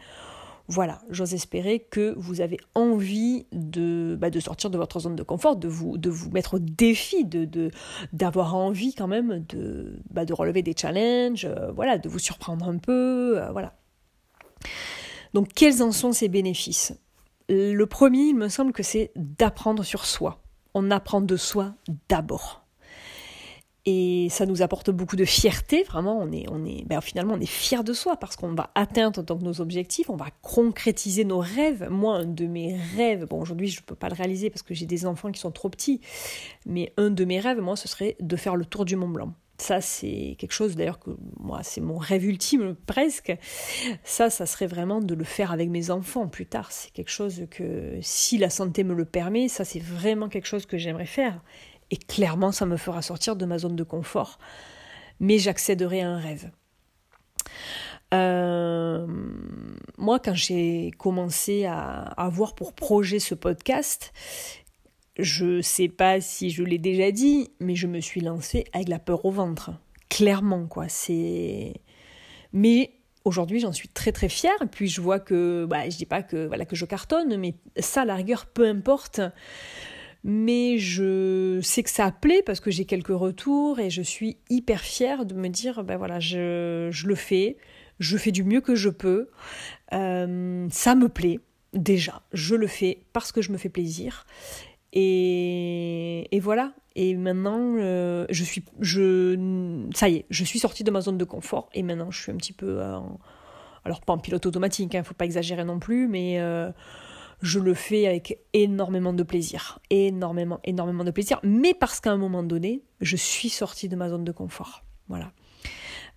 voilà, 0.71 1.01
j'ose 1.09 1.33
espérer 1.33 1.79
que 1.79 2.13
vous 2.17 2.39
avez 2.39 2.57
envie 2.75 3.45
de, 3.51 4.17
bah, 4.17 4.29
de 4.29 4.39
sortir 4.39 4.69
de 4.69 4.77
votre 4.77 5.01
zone 5.01 5.17
de 5.17 5.23
confort, 5.23 5.57
de 5.57 5.67
vous, 5.67 5.97
mettre 6.31 6.53
au 6.53 6.59
défi, 6.59 7.27
d'avoir 8.13 8.55
envie 8.55 8.95
quand 8.95 9.09
même 9.09 9.43
de, 9.49 9.99
bah, 10.09 10.21
relever 10.29 10.61
des 10.61 10.73
challenges, 10.73 11.43
euh, 11.43 11.73
voilà, 11.73 11.97
de 11.97 12.07
vous 12.07 12.19
surprendre 12.19 12.69
un 12.69 12.77
peu, 12.77 13.41
euh, 13.41 13.51
voilà. 13.51 13.73
Donc 15.33 15.49
quels 15.53 15.83
en 15.83 15.91
sont 15.91 16.13
ces 16.13 16.29
bénéfices? 16.29 16.93
Le 17.49 17.83
premier, 17.83 18.27
il 18.27 18.35
me 18.37 18.47
semble 18.47 18.71
que 18.71 18.83
c'est 18.83 19.11
d'apprendre 19.17 19.83
sur 19.83 20.05
soi. 20.05 20.41
On 20.73 20.89
apprend 20.89 21.19
de 21.19 21.35
soi 21.35 21.73
d'abord. 22.07 22.60
Et 23.87 24.27
ça 24.29 24.45
nous 24.45 24.61
apporte 24.61 24.91
beaucoup 24.91 25.15
de 25.15 25.25
fierté, 25.25 25.81
vraiment, 25.83 26.19
on 26.19 26.31
est, 26.31 26.45
on 26.51 26.63
est, 26.65 26.85
ben 26.85 27.01
finalement 27.01 27.33
on 27.33 27.39
est 27.39 27.47
fier 27.47 27.83
de 27.83 27.93
soi 27.93 28.15
parce 28.15 28.35
qu'on 28.35 28.53
va 28.53 28.69
atteindre 28.75 29.23
donc 29.23 29.41
nos 29.41 29.59
objectifs, 29.59 30.11
on 30.11 30.15
va 30.15 30.27
concrétiser 30.43 31.25
nos 31.25 31.39
rêves. 31.39 31.87
Moi, 31.89 32.17
un 32.17 32.25
de 32.25 32.45
mes 32.45 32.77
rêves, 32.95 33.25
bon 33.25 33.41
aujourd'hui 33.41 33.69
je 33.69 33.81
ne 33.81 33.85
peux 33.85 33.95
pas 33.95 34.09
le 34.09 34.15
réaliser 34.15 34.51
parce 34.51 34.61
que 34.61 34.75
j'ai 34.75 34.85
des 34.85 35.07
enfants 35.07 35.31
qui 35.31 35.39
sont 35.39 35.49
trop 35.49 35.69
petits, 35.69 35.99
mais 36.67 36.93
un 36.97 37.09
de 37.09 37.25
mes 37.25 37.39
rêves, 37.39 37.59
moi, 37.59 37.75
ce 37.75 37.87
serait 37.87 38.15
de 38.19 38.35
faire 38.35 38.55
le 38.55 38.65
tour 38.65 38.85
du 38.85 38.95
Mont 38.95 39.09
Blanc. 39.09 39.33
Ça, 39.57 39.79
c'est 39.79 40.37
quelque 40.39 40.53
chose 40.53 40.75
d'ailleurs 40.75 40.97
que 40.97 41.11
moi, 41.39 41.61
c'est 41.61 41.81
mon 41.81 41.99
rêve 41.99 42.25
ultime 42.25 42.75
presque. 42.87 43.31
Ça, 44.03 44.31
ça 44.31 44.47
serait 44.47 44.65
vraiment 44.65 45.01
de 45.01 45.13
le 45.13 45.23
faire 45.23 45.51
avec 45.51 45.69
mes 45.69 45.91
enfants 45.91 46.27
plus 46.27 46.47
tard. 46.47 46.71
C'est 46.71 46.91
quelque 46.91 47.11
chose 47.11 47.45
que, 47.51 47.99
si 48.01 48.39
la 48.39 48.49
santé 48.49 48.83
me 48.83 48.95
le 48.95 49.05
permet, 49.05 49.49
ça, 49.49 49.63
c'est 49.63 49.79
vraiment 49.79 50.29
quelque 50.29 50.47
chose 50.47 50.65
que 50.65 50.79
j'aimerais 50.79 51.05
faire. 51.05 51.43
Et 51.91 51.97
clairement, 51.97 52.51
ça 52.51 52.65
me 52.65 52.77
fera 52.77 53.01
sortir 53.01 53.35
de 53.35 53.45
ma 53.45 53.57
zone 53.59 53.75
de 53.75 53.83
confort. 53.83 54.39
Mais 55.19 55.37
j'accéderai 55.37 56.01
à 56.01 56.09
un 56.09 56.17
rêve. 56.17 56.49
Euh, 58.13 59.05
moi, 59.97 60.19
quand 60.19 60.33
j'ai 60.33 60.91
commencé 60.97 61.65
à 61.65 62.01
avoir 62.17 62.55
pour 62.55 62.73
projet 62.73 63.19
ce 63.19 63.35
podcast, 63.35 64.13
je 65.17 65.57
ne 65.57 65.61
sais 65.61 65.89
pas 65.89 66.21
si 66.21 66.49
je 66.49 66.63
l'ai 66.63 66.77
déjà 66.77 67.11
dit, 67.11 67.51
mais 67.59 67.75
je 67.75 67.87
me 67.87 67.99
suis 67.99 68.21
lancée 68.21 68.65
avec 68.73 68.89
la 68.89 68.99
peur 68.99 69.25
au 69.25 69.31
ventre. 69.31 69.71
Clairement, 70.09 70.67
quoi. 70.67 70.89
C'est. 70.89 71.73
Mais 72.53 72.93
aujourd'hui, 73.23 73.59
j'en 73.59 73.71
suis 73.71 73.89
très 73.89 74.11
très 74.11 74.29
fière. 74.29 74.57
Puis 74.71 74.87
je 74.87 75.01
vois 75.01 75.19
que, 75.19 75.65
bah, 75.69 75.89
je 75.89 75.97
dis 75.97 76.05
pas 76.05 76.23
que 76.23 76.47
voilà 76.47 76.65
que 76.65 76.75
je 76.75 76.85
cartonne, 76.85 77.37
mais 77.37 77.55
ça, 77.77 78.05
la 78.05 78.15
rigueur, 78.15 78.45
peu 78.45 78.67
importe 78.67 79.21
mais 80.23 80.77
je 80.77 81.59
sais 81.61 81.83
que 81.83 81.89
ça 81.89 82.11
plaît 82.11 82.43
parce 82.45 82.59
que 82.59 82.69
j'ai 82.69 82.85
quelques 82.85 83.07
retours 83.07 83.79
et 83.79 83.89
je 83.89 84.01
suis 84.01 84.37
hyper 84.49 84.81
fière 84.81 85.25
de 85.25 85.33
me 85.33 85.47
dire 85.47 85.83
ben 85.83 85.97
voilà 85.97 86.19
je, 86.19 86.89
le 87.05 87.15
fais. 87.15 87.57
Je 87.99 88.17
fais 88.17 88.31
du 88.31 88.43
mieux 88.43 88.61
que 88.61 88.75
je 88.75 88.89
peux. 88.89 89.29
Euh, 89.93 90.67
ça 90.69 90.95
me 90.95 91.09
plaît. 91.09 91.39
Déjà 91.73 92.21
je 92.33 92.55
le 92.55 92.67
fais 92.67 93.03
parce 93.13 93.31
que 93.31 93.41
je 93.41 93.51
me 93.51 93.57
fais 93.57 93.69
plaisir. 93.69 94.25
Et, 94.93 96.27
et 96.35 96.39
voilà. 96.39 96.73
Et 96.95 97.15
maintenant 97.15 97.75
euh, 97.77 98.25
je 98.29 98.43
suis 98.43 98.63
je 98.79 99.87
ça 99.95 100.09
y 100.09 100.17
est 100.17 100.25
je 100.29 100.43
suis 100.43 100.59
sortie 100.59 100.83
de 100.83 100.91
ma 100.91 101.01
zone 101.01 101.17
de 101.17 101.23
confort 101.23 101.69
et 101.73 101.83
maintenant 101.83 102.11
je 102.11 102.21
suis 102.21 102.31
un 102.31 102.35
petit 102.35 102.53
peu 102.53 102.81
alors 103.85 104.01
pas 104.01 104.13
en 104.13 104.17
pilote 104.17 104.45
automatique 104.45 104.93
il 104.93 104.97
hein, 104.97 105.03
faut 105.03 105.13
pas 105.13 105.25
exagérer 105.25 105.63
non 105.63 105.79
plus 105.79 106.07
mais 106.07 106.39
euh, 106.39 106.69
je 107.41 107.59
le 107.59 107.73
fais 107.73 108.07
avec 108.07 108.39
énormément 108.53 109.13
de 109.13 109.23
plaisir, 109.23 109.79
énormément, 109.89 110.59
énormément 110.63 111.03
de 111.03 111.11
plaisir, 111.11 111.39
mais 111.43 111.73
parce 111.73 111.99
qu'à 111.99 112.11
un 112.11 112.17
moment 112.17 112.43
donné, 112.43 112.83
je 113.01 113.15
suis 113.15 113.49
sortie 113.49 113.89
de 113.89 113.95
ma 113.95 114.09
zone 114.09 114.23
de 114.23 114.31
confort. 114.31 114.83
Voilà. 115.07 115.31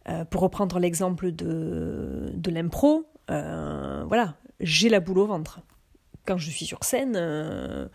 Euh, 0.08 0.24
pour 0.24 0.42
reprendre 0.42 0.78
l'exemple 0.78 1.32
de, 1.32 2.30
de 2.34 2.50
l'impro, 2.50 3.06
euh, 3.30 4.04
voilà, 4.06 4.36
j'ai 4.60 4.88
la 4.88 5.00
boule 5.00 5.18
au 5.18 5.26
ventre. 5.26 5.60
Quand 6.26 6.36
je 6.36 6.50
suis 6.50 6.66
sur 6.66 6.84
scène, 6.84 7.14
euh, 7.16 7.88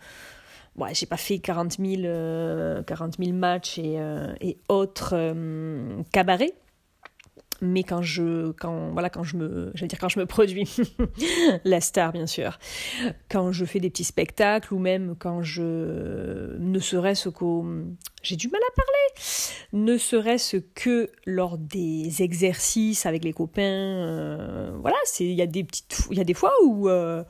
j'ai 0.92 1.06
pas 1.06 1.16
fait 1.16 1.38
40 1.38 1.78
000, 1.78 2.82
40 2.84 3.16
000 3.18 3.32
matchs 3.32 3.78
et 3.78 4.58
autres 4.68 5.34
cabarets, 6.12 6.54
mais 7.60 7.82
quand 7.82 8.02
je 8.02 8.52
me 10.18 10.24
produis 10.24 10.68
la 11.64 11.80
star 11.80 12.12
bien 12.12 12.26
sûr. 12.26 12.58
Quand 13.30 13.52
je 13.52 13.64
fais 13.64 13.80
des 13.80 13.90
petits 13.90 14.04
spectacles 14.04 14.72
ou 14.74 14.78
même 14.78 15.14
quand 15.18 15.42
je 15.42 16.56
ne 16.58 16.78
serait-ce 16.78 17.28
qu'au 17.28 17.66
j'ai 18.22 18.36
du 18.36 18.48
mal 18.48 18.60
à 18.60 18.74
parler. 18.74 19.24
Ne 19.72 19.98
serait-ce 19.98 20.58
que 20.58 21.10
lors 21.26 21.58
des 21.58 22.22
exercices 22.22 23.06
avec 23.06 23.24
les 23.24 23.32
copains 23.32 23.62
euh, 23.62 24.76
voilà 24.80 24.98
c'est 25.04 25.24
il 25.24 25.34
y 25.34 25.42
a 25.42 25.46
des 25.46 25.64
petites 25.64 26.06
il 26.10 26.18
y 26.18 26.20
a 26.20 26.24
des 26.24 26.34
fois 26.34 26.52
où 26.64 26.88
euh, 26.88 27.24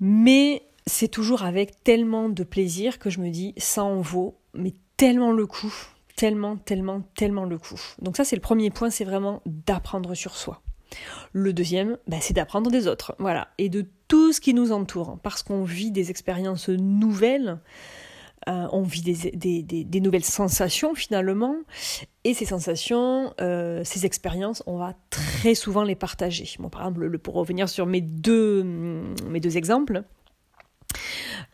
mais 0.00 0.62
c'est 0.86 1.08
toujours 1.08 1.42
avec 1.42 1.82
tellement 1.84 2.28
de 2.28 2.42
plaisir 2.42 2.98
que 2.98 3.10
je 3.10 3.20
me 3.20 3.30
dis 3.30 3.54
ça 3.56 3.84
en 3.84 4.00
vaut 4.00 4.38
mais 4.54 4.74
tellement 4.96 5.32
le 5.32 5.46
coup 5.46 5.91
tellement, 6.16 6.56
tellement, 6.56 7.02
tellement 7.14 7.44
le 7.44 7.58
coup. 7.58 7.80
Donc 8.00 8.16
ça, 8.16 8.24
c'est 8.24 8.36
le 8.36 8.42
premier 8.42 8.70
point, 8.70 8.90
c'est 8.90 9.04
vraiment 9.04 9.42
d'apprendre 9.46 10.14
sur 10.14 10.36
soi. 10.36 10.62
Le 11.32 11.52
deuxième, 11.52 11.96
bah, 12.06 12.18
c'est 12.20 12.34
d'apprendre 12.34 12.70
des 12.70 12.86
autres, 12.86 13.14
voilà, 13.18 13.48
et 13.58 13.68
de 13.68 13.86
tout 14.08 14.32
ce 14.32 14.40
qui 14.40 14.52
nous 14.52 14.72
entoure, 14.72 15.18
parce 15.22 15.42
qu'on 15.42 15.64
vit 15.64 15.90
des 15.90 16.10
expériences 16.10 16.68
nouvelles, 16.68 17.58
euh, 18.48 18.66
on 18.72 18.82
vit 18.82 19.02
des, 19.02 19.62
des, 19.62 20.00
nouvelles 20.00 20.24
sensations 20.24 20.94
finalement, 20.94 21.56
et 22.24 22.34
ces 22.34 22.44
sensations, 22.44 23.32
euh, 23.40 23.82
ces 23.84 24.04
expériences, 24.04 24.62
on 24.66 24.76
va 24.76 24.94
très 25.10 25.54
souvent 25.54 25.84
les 25.84 25.94
partager. 25.94 26.48
Bon, 26.58 26.68
par 26.68 26.82
exemple, 26.82 27.18
pour 27.18 27.34
revenir 27.34 27.68
sur 27.68 27.86
mes 27.86 28.00
deux, 28.00 28.64
mes 28.64 29.40
deux 29.40 29.56
exemples, 29.56 30.02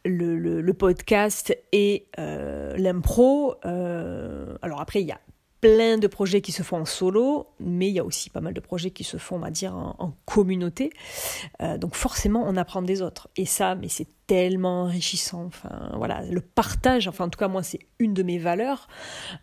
le, 0.05 0.73
podcast 0.73 1.57
et 1.73 2.07
euh, 2.19 2.77
l'impro. 2.77 3.55
Euh, 3.65 4.57
alors 4.63 4.81
après, 4.81 5.01
il 5.01 5.07
y 5.07 5.13
a 5.13 5.21
plein 5.61 5.99
de 5.99 6.07
projets 6.07 6.41
qui 6.41 6.53
se 6.53 6.63
font 6.63 6.77
en 6.77 6.85
solo, 6.85 7.49
mais 7.59 7.89
il 7.89 7.95
y 7.95 7.99
a 7.99 8.05
aussi 8.05 8.31
pas 8.31 8.41
mal 8.41 8.55
de 8.55 8.61
projets 8.61 8.93
qui 8.93 9.03
se 9.03 9.17
font, 9.17 9.37
on 9.37 9.41
va 9.41 9.51
dire, 9.51 9.75
en, 9.75 10.15
communauté. 10.25 10.93
Euh, 11.63 11.79
donc 11.79 11.97
forcément, 11.97 12.45
on 12.47 12.57
apprend 12.57 12.81
des 12.81 13.03
autres. 13.03 13.29
Et 13.37 13.45
ça, 13.45 13.75
mais 13.75 13.89
c'est 13.89 14.07
tellement 14.29 14.83
enrichissant. 14.83 15.51
Voilà, 15.97 16.23
le 16.23 16.41
partage, 16.41 17.09
enfin 17.09 17.25
en 17.25 17.29
tout 17.29 17.39
cas 17.39 17.49
moi, 17.49 17.65
c'est 17.65 17.81
une 17.99 18.15
de 18.15 18.23
mes 18.23 18.39
valeurs. 18.39 18.87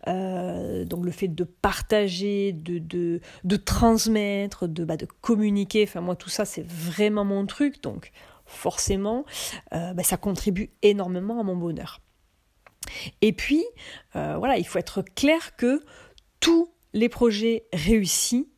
donc 0.06 1.04
le 1.04 1.10
fait 1.10 1.28
de 1.28 1.44
partager, 1.44 2.52
de, 2.52 3.20
transmettre, 3.56 4.68
de, 4.68 4.84
bah, 4.84 4.96
de 4.96 5.06
communiquer, 5.20 5.82
enfin 5.82 6.00
moi 6.00 6.16
tout 6.16 6.30
ça, 6.30 6.46
c'est 6.46 6.64
vraiment 6.66 7.24
mon 7.24 7.44
truc. 7.44 7.82
Donc 7.82 8.12
forcément, 8.46 9.24
euh, 9.74 9.92
bah, 9.92 10.02
ça 10.02 10.16
contribue 10.16 10.70
énormément 10.82 11.40
à 11.40 11.42
mon 11.42 11.56
bonheur. 11.56 12.00
Et 13.20 13.32
puis, 13.32 13.64
euh, 14.14 14.36
voilà, 14.38 14.58
il 14.58 14.66
faut 14.66 14.78
être 14.78 15.02
clair 15.02 15.56
que 15.56 15.82
tous 16.40 16.70
les 16.92 17.08
projets 17.08 17.66
réussis 17.72 18.48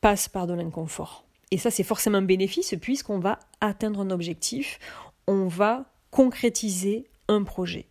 passent 0.00 0.28
par 0.28 0.46
de 0.46 0.54
l'inconfort. 0.54 1.24
Et 1.50 1.58
ça, 1.58 1.70
c'est 1.70 1.82
forcément 1.84 2.18
un 2.18 2.22
bénéfice 2.22 2.74
puisqu'on 2.80 3.18
va 3.18 3.38
atteindre 3.60 4.00
un 4.00 4.10
objectif, 4.10 4.78
on 5.26 5.46
va 5.46 5.84
concrétiser 6.10 7.08
un 7.28 7.42
projet. 7.42 7.86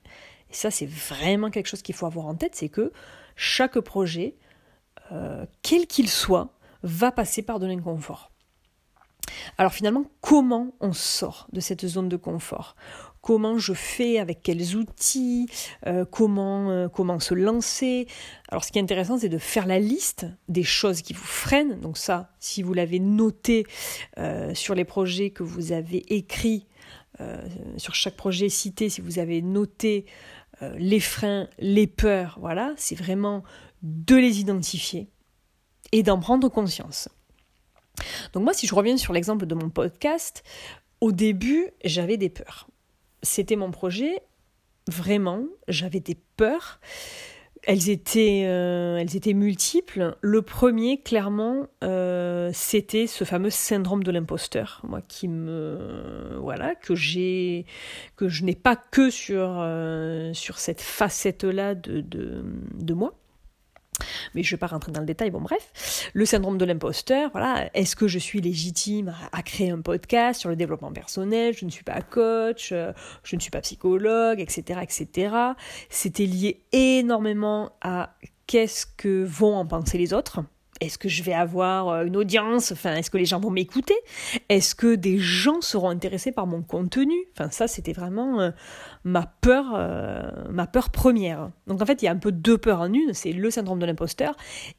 Et 0.50 0.54
ça, 0.54 0.71
c'est 0.71 0.86
vraiment 0.86 1.50
quelque 1.50 1.67
chose 1.67 1.82
qu'il 1.82 1.95
faut 1.95 2.06
avoir 2.06 2.26
en 2.26 2.36
tête, 2.36 2.56
c'est 2.56 2.69
que 2.69 2.91
chaque 3.36 3.80
projet, 3.80 4.36
euh, 5.12 5.45
quel 5.62 5.88
qu'il 5.88 6.10
soit, 6.10 6.54
va 6.84 7.12
passer 7.12 7.41
par 7.41 7.60
de 7.60 7.67
l'inconfort. 7.67 8.32
Alors 9.58 9.73
finalement, 9.73 10.06
comment 10.21 10.76
on 10.80 10.93
sort 10.93 11.47
de 11.54 11.60
cette 11.60 11.86
zone 11.86 12.10
de 12.10 12.17
confort? 12.17 12.76
Comment 13.21 13.58
je 13.58 13.73
fais? 13.73 14.19
Avec 14.19 14.41
quels 14.41 14.76
outils? 14.76 15.47
Euh, 15.86 16.06
comment, 16.06 16.69
euh, 16.69 16.88
comment 16.88 17.19
se 17.19 17.34
lancer? 17.34 18.08
Alors 18.50 18.63
ce 18.63 18.71
qui 18.71 18.80
est 18.80 18.82
intéressant, 18.82 19.17
c'est 19.17 19.30
de 19.30 19.38
faire 19.38 19.65
la 19.65 19.80
liste 19.80 20.26
des 20.47 20.63
choses 20.63 21.02
qui 21.02 21.13
vous 21.13 21.26
freinent. 21.26 21.80
Donc 21.80 21.97
ça, 21.97 22.32
si 22.39 22.63
vous 22.63 22.73
l'avez 22.73 23.00
noté 23.00 23.65
euh, 24.17 24.54
sur 24.54 24.76
les 24.76 24.86
projets 24.86 25.32
que 25.32 25.43
vous 25.43 25.71
avez 25.71 26.06
écrits, 26.13 26.67
sur 27.78 27.95
chaque 27.95 28.15
projet 28.15 28.47
cité, 28.47 28.89
si 28.89 29.02
vous 29.02 29.17
avez 29.17 29.41
noté 29.41 30.06
les 30.62 31.00
freins, 31.00 31.47
les 31.58 31.88
peurs, 31.88 32.38
voilà, 32.39 32.76
c'est 32.78 32.93
vraiment 32.93 33.43
de 33.82 34.15
les 34.15 34.39
identifier 34.39 35.10
et 35.91 36.04
d'en 36.04 36.19
prendre 36.19 36.47
conscience. 36.47 37.10
Donc 38.34 38.44
moi, 38.44 38.54
si 38.54 38.68
je 38.68 38.76
reviens 38.76 38.98
sur 38.98 39.14
l'exemple 39.14 39.46
de 39.46 39.56
mon 39.56 39.70
podcast, 39.70 40.44
au 41.02 41.12
début, 41.12 41.68
j'avais 41.84 42.18
des 42.18 42.30
peurs. 42.30 42.68
C'était 43.24 43.56
mon 43.56 43.72
projet, 43.72 44.22
vraiment, 44.88 45.44
j'avais 45.68 46.00
des 46.00 46.18
peurs. 46.38 46.80
Elles 47.64 47.90
étaient, 47.90 48.46
euh, 48.46 48.98
elles 48.98 49.16
étaient 49.16 49.34
multiples. 49.34 50.16
Le 50.22 50.42
premier, 50.42 51.02
clairement, 51.02 51.68
euh, 51.84 52.52
c'était 52.54 53.08
ce 53.08 53.24
fameux 53.26 53.50
syndrome 53.50 54.04
de 54.04 54.12
l'imposteur, 54.12 54.82
moi 54.88 55.02
qui 55.02 55.28
me, 55.28 56.38
voilà, 56.40 56.76
que 56.76 56.96
j'ai, 56.96 57.66
que 58.16 58.30
je 58.30 58.44
n'ai 58.46 58.56
pas 58.56 58.76
que 58.76 59.10
sur 59.10 59.58
euh, 59.60 60.32
cette 60.34 60.82
facette-là 60.82 61.76
de 61.76 62.94
moi 62.94 63.16
mais 64.34 64.44
je 64.44 64.54
ne 64.54 64.58
vais 64.58 64.60
pas 64.60 64.68
rentrer 64.68 64.92
dans 64.92 65.00
le 65.00 65.06
détail, 65.06 65.32
bon 65.32 65.42
bref. 65.42 66.10
Le 66.14 66.26
syndrome 66.26 66.58
de 66.58 66.66
l'imposteur, 66.66 67.30
voilà, 67.32 67.70
est-ce 67.74 67.96
que 67.96 68.08
je 68.08 68.20
suis 68.20 68.42
légitime 68.42 69.16
à, 69.32 69.44
créer 69.44 69.72
un 69.72 69.82
podcast 69.82 70.40
sur 70.40 70.50
le 70.50 70.56
développement 70.56 70.92
personnel? 70.92 71.54
Je 71.54 71.66
ne 71.66 71.70
suis 71.70 71.84
pas 71.84 72.02
coach, 72.02 72.72
euh, 72.72 72.94
je 73.24 73.36
ne 73.36 73.42
suis 73.42 73.52
pas 73.52 73.62
psychologue, 73.62 74.40
etc. 74.40 74.80
etc. 74.82 75.36
C'était 75.90 76.26
lié 76.26 76.62
énormément 76.72 77.72
à 77.82 78.16
qu'est-ce 78.46 78.86
que 78.86 79.24
vont 79.24 79.56
en 79.56 79.66
penser 79.66 79.98
les 79.98 80.14
autres 80.14 80.42
est-ce 80.80 80.98
que 80.98 81.10
je 81.10 81.24
vais 81.24 81.34
avoir 81.34 81.90
euh, 81.90 82.06
une 82.06 82.18
audience? 82.18 82.72
Enfin, 82.72 82.96
est-ce 82.96 83.10
que 83.10 83.18
les 83.18 83.26
gens 83.26 83.40
vont 83.40 83.50
m'écouter? 83.50 83.96
Est-ce 84.50 84.76
que 84.76 84.96
des 84.96 85.18
gens 85.18 85.62
seront 85.62 85.90
intéressés 85.90 86.32
par 86.32 86.48
mon 86.48 86.62
contenu? 86.62 87.16
Enfin, 87.34 87.50
ça, 87.50 87.68
c'était 87.68 87.94
vraiment 87.94 88.40
euh, 88.42 88.52
ma 89.04 89.26
peur, 89.26 89.74
euh, 89.76 90.30
ma 90.50 90.68
peur 90.68 90.90
première. 90.90 91.50
Donc, 91.68 91.82
en 91.82 91.86
fait, 91.86 92.02
il 92.02 92.06
y 92.06 92.08
a 92.08 92.12
un 92.12 92.18
peu 92.18 92.32
deux 92.32 92.58
peurs 92.58 92.82
en 92.82 92.94
une. 92.94 93.13
C'est 93.13 93.32
le 93.32 93.50
syndrome 93.52 93.80
de 93.80 93.86
l'imposteur 93.86 94.36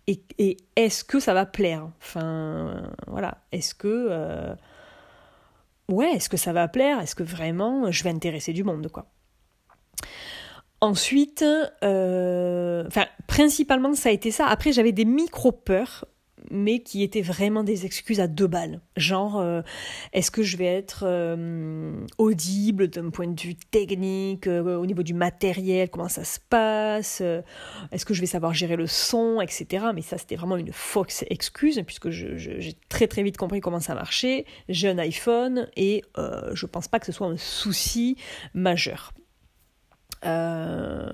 et, 0.06 0.56
est-ce 0.76 1.04
que 1.04 1.18
ça 1.18 1.34
va 1.34 1.46
plaire? 1.46 1.88
Enfin, 2.00 2.82
voilà. 3.06 3.38
Est-ce 3.52 3.74
que 3.74 4.56
ouais, 5.88 6.12
est-ce 6.12 6.28
que 6.28 6.36
ça 6.36 6.52
va 6.52 6.68
plaire? 6.68 7.00
Est-ce 7.00 7.14
que 7.14 7.24
vraiment 7.24 7.90
je 7.90 8.04
vais 8.04 8.10
intéresser 8.10 8.52
du 8.52 8.62
monde, 8.62 8.88
quoi? 8.88 9.06
Ensuite, 10.80 11.44
euh, 11.82 12.84
principalement, 13.26 13.94
ça 13.94 14.10
a 14.10 14.12
été 14.12 14.30
ça. 14.30 14.46
Après, 14.46 14.70
j'avais 14.72 14.92
des 14.92 15.04
micro-peurs, 15.04 16.04
mais 16.52 16.78
qui 16.78 17.02
étaient 17.02 17.20
vraiment 17.20 17.64
des 17.64 17.84
excuses 17.84 18.20
à 18.20 18.28
deux 18.28 18.46
balles. 18.46 18.80
Genre, 18.96 19.40
euh, 19.40 19.62
est-ce 20.12 20.30
que 20.30 20.44
je 20.44 20.56
vais 20.56 20.66
être 20.66 21.02
euh, 21.02 22.06
audible 22.16 22.86
d'un 22.86 23.10
point 23.10 23.26
de 23.26 23.38
vue 23.40 23.56
technique, 23.56 24.46
au 24.46 24.86
niveau 24.86 25.02
du 25.02 25.14
matériel, 25.14 25.90
comment 25.90 26.08
ça 26.08 26.22
se 26.22 26.38
passe 26.48 27.22
Est-ce 27.90 28.04
que 28.04 28.14
je 28.14 28.20
vais 28.20 28.26
savoir 28.26 28.54
gérer 28.54 28.76
le 28.76 28.86
son, 28.86 29.40
etc. 29.40 29.86
Mais 29.92 30.02
ça, 30.02 30.16
c'était 30.16 30.36
vraiment 30.36 30.56
une 30.56 30.72
fausse 30.72 31.24
excuse, 31.28 31.82
puisque 31.84 32.10
j'ai 32.10 32.74
très 32.88 33.08
très 33.08 33.24
vite 33.24 33.36
compris 33.36 33.60
comment 33.60 33.80
ça 33.80 33.96
marchait. 33.96 34.46
J'ai 34.68 34.88
un 34.88 34.98
iPhone 34.98 35.68
et 35.76 36.04
je 36.16 36.66
pense 36.66 36.86
pas 36.86 37.00
que 37.00 37.06
ce 37.06 37.12
soit 37.12 37.26
un 37.26 37.36
souci 37.36 38.16
majeur. 38.54 39.12
Euh, 40.24 41.12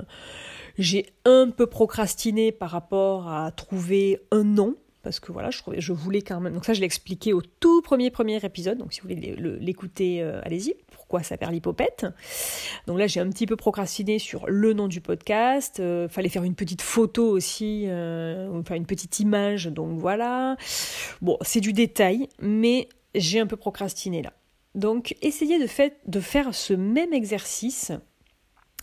j'ai 0.79 1.07
un 1.25 1.51
peu 1.51 1.67
procrastiné 1.67 2.53
par 2.53 2.71
rapport 2.71 3.29
à 3.29 3.51
trouver 3.53 4.21
un 4.31 4.45
nom 4.45 4.77
parce 5.03 5.21
que 5.21 5.33
voilà, 5.33 5.51
je, 5.51 5.59
trouvais, 5.59 5.83
je 5.83 5.93
voulais 5.93 6.23
quand 6.23 6.40
même. 6.40 6.55
Donc 6.55 6.64
ça, 6.64 6.73
je 6.73 6.81
l'ai 6.81 6.87
expliqué 6.87 7.35
au 7.35 7.43
tout 7.43 7.83
premier 7.83 8.11
premier 8.11 8.43
épisode. 8.43 8.79
Donc 8.79 8.95
si 8.95 9.03
vous 9.03 9.09
voulez 9.09 9.37
l'écouter, 9.61 10.23
euh, 10.23 10.40
allez-y. 10.43 10.75
Pourquoi 10.90 11.23
ça 11.23 11.37
perd 11.37 11.53
l'hypopète 11.53 12.07
Donc 12.87 12.99
là, 12.99 13.07
j'ai 13.07 13.21
un 13.21 13.29
petit 13.29 13.47
peu 13.47 13.55
procrastiné 13.55 14.19
sur 14.19 14.47
le 14.49 14.73
nom 14.73 14.88
du 14.88 15.03
podcast. 15.03 15.79
Euh, 15.79 16.09
fallait 16.09 16.31
faire 16.31 16.43
une 16.43 16.55
petite 16.55 16.81
photo 16.81 17.29
aussi, 17.29 17.85
enfin 17.87 18.77
une 18.77 18.87
petite 18.87 19.21
image. 19.21 19.67
Donc 19.67 19.99
voilà. 19.99 20.57
Bon, 21.21 21.37
c'est 21.43 21.61
du 21.61 21.75
détail, 21.75 22.29
mais 22.40 22.88
j'ai 23.14 23.40
un 23.40 23.47
peu 23.47 23.57
procrastiné 23.57 24.23
là. 24.23 24.33
Donc 24.75 25.17
essayez 25.23 25.61
de, 25.61 25.67
fait, 25.67 25.99
de 26.07 26.21
faire 26.21 26.55
ce 26.55 26.75
même 26.75 27.12
exercice 27.12 27.93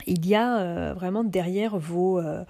il 0.07 0.25
y 0.25 0.35
a 0.35 0.59
euh, 0.59 0.93
vraiment 0.93 1.23
derrière 1.23 1.77
vos, 1.77 2.19
euh, 2.19 2.43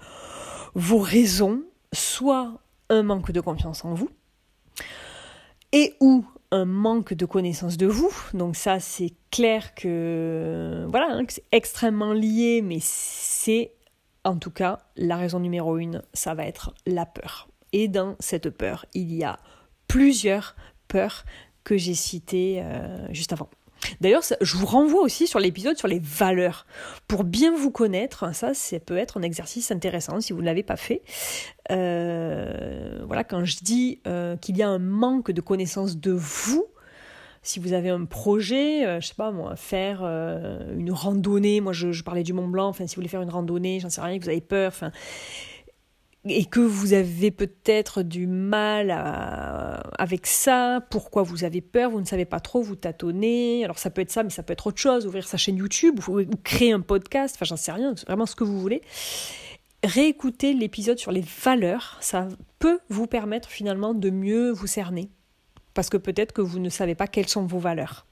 vos 0.74 0.98
raisons, 0.98 1.62
soit 1.92 2.60
un 2.88 3.02
manque 3.02 3.32
de 3.32 3.40
confiance 3.40 3.84
en 3.84 3.94
vous, 3.94 4.10
et 5.72 5.94
ou 6.00 6.24
un 6.50 6.66
manque 6.66 7.14
de 7.14 7.24
connaissance 7.24 7.76
de 7.76 7.86
vous. 7.86 8.12
Donc 8.34 8.56
ça, 8.56 8.78
c'est 8.78 9.12
clair 9.30 9.74
que 9.74 10.86
voilà, 10.88 11.08
hein, 11.10 11.24
que 11.24 11.32
c'est 11.32 11.44
extrêmement 11.52 12.12
lié, 12.12 12.60
mais 12.62 12.78
c'est 12.80 13.72
en 14.24 14.36
tout 14.36 14.50
cas 14.50 14.80
la 14.96 15.16
raison 15.16 15.40
numéro 15.40 15.78
une, 15.78 16.02
ça 16.12 16.34
va 16.34 16.46
être 16.46 16.74
la 16.86 17.06
peur. 17.06 17.48
Et 17.72 17.88
dans 17.88 18.16
cette 18.20 18.50
peur, 18.50 18.84
il 18.94 19.12
y 19.12 19.24
a 19.24 19.38
plusieurs 19.88 20.54
peurs 20.88 21.24
que 21.64 21.76
j'ai 21.76 21.94
citées 21.94 22.60
euh, 22.62 23.06
juste 23.12 23.32
avant. 23.32 23.48
D'ailleurs, 24.00 24.22
je 24.40 24.56
vous 24.56 24.66
renvoie 24.66 25.02
aussi 25.02 25.26
sur 25.26 25.38
l'épisode 25.38 25.76
sur 25.76 25.88
les 25.88 25.98
valeurs. 25.98 26.66
Pour 27.08 27.24
bien 27.24 27.54
vous 27.54 27.70
connaître, 27.70 28.34
ça, 28.34 28.54
ça 28.54 28.80
peut 28.80 28.96
être 28.96 29.18
un 29.18 29.22
exercice 29.22 29.70
intéressant 29.70 30.20
si 30.20 30.32
vous 30.32 30.40
ne 30.40 30.46
l'avez 30.46 30.62
pas 30.62 30.76
fait. 30.76 31.02
Euh, 31.70 33.02
voilà, 33.06 33.24
quand 33.24 33.44
je 33.44 33.58
dis 33.62 34.00
euh, 34.06 34.36
qu'il 34.36 34.56
y 34.56 34.62
a 34.62 34.68
un 34.68 34.78
manque 34.78 35.30
de 35.30 35.40
connaissance 35.40 35.96
de 35.98 36.12
vous, 36.12 36.66
si 37.42 37.58
vous 37.58 37.72
avez 37.72 37.90
un 37.90 38.04
projet, 38.04 38.86
euh, 38.86 39.00
je 39.00 39.08
sais 39.08 39.14
pas 39.14 39.32
moi, 39.32 39.56
faire 39.56 40.02
une 40.02 40.92
randonnée, 40.92 41.60
moi 41.60 41.72
je, 41.72 41.92
je, 41.92 42.04
parlais 42.04 42.22
du 42.22 42.32
Mont 42.32 42.48
Blanc, 42.48 42.68
enfin 42.68 42.86
si 42.86 42.94
vous 42.94 43.00
voulez 43.00 43.08
faire 43.08 43.22
une 43.22 43.30
randonnée, 43.30 43.80
j'en 43.80 43.90
sais 43.90 44.00
rien, 44.00 44.18
que 44.18 44.24
vous 44.24 44.30
avez 44.30 44.40
peur, 44.40 44.68
enfin 44.68 44.92
et 46.24 46.44
que 46.44 46.60
vous 46.60 46.92
avez 46.92 47.32
peut-être 47.32 48.02
du 48.02 48.26
mal 48.26 48.90
avec 49.98 50.26
ça, 50.26 50.80
pourquoi 50.90 51.22
vous 51.22 51.42
avez 51.44 51.60
peur, 51.60 51.90
vous 51.90 52.00
ne 52.00 52.06
savez 52.06 52.24
pas 52.24 52.38
trop, 52.38 52.62
vous 52.62 52.76
tâtonnez. 52.76 53.64
Alors 53.64 53.78
ça 53.78 53.90
peut 53.90 54.02
être 54.02 54.12
ça, 54.12 54.22
mais 54.22 54.30
ça 54.30 54.42
peut 54.42 54.52
être 54.52 54.68
autre 54.68 54.80
chose, 54.80 55.06
ouvrir 55.06 55.26
sa 55.26 55.36
chaîne 55.36 55.56
YouTube 55.56 55.98
ou, 56.08 56.22
créer 56.44 56.72
un 56.72 56.80
podcast, 56.80 57.34
enfin 57.36 57.44
j'en 57.44 57.56
sais 57.56 57.72
rien, 57.72 57.94
vraiment 58.06 58.26
ce 58.26 58.36
que 58.36 58.44
vous 58.44 58.60
voulez. 58.60 58.82
Réécouter 59.82 60.54
l'épisode 60.54 60.98
sur 60.98 61.10
les 61.10 61.24
valeurs, 61.42 61.98
ça 62.00 62.28
peut 62.60 62.78
vous 62.88 63.08
permettre 63.08 63.48
finalement 63.48 63.94
de 63.94 64.10
mieux 64.10 64.52
vous 64.52 64.68
cerner. 64.68 65.10
Parce 65.74 65.88
que 65.88 65.96
peut-être 65.96 66.32
que 66.32 66.42
vous 66.42 66.60
ne 66.60 66.68
savez 66.68 66.94
pas 66.94 67.08
quelles 67.08 67.28
sont 67.28 67.46
vos 67.46 67.58
valeurs. 67.58 68.06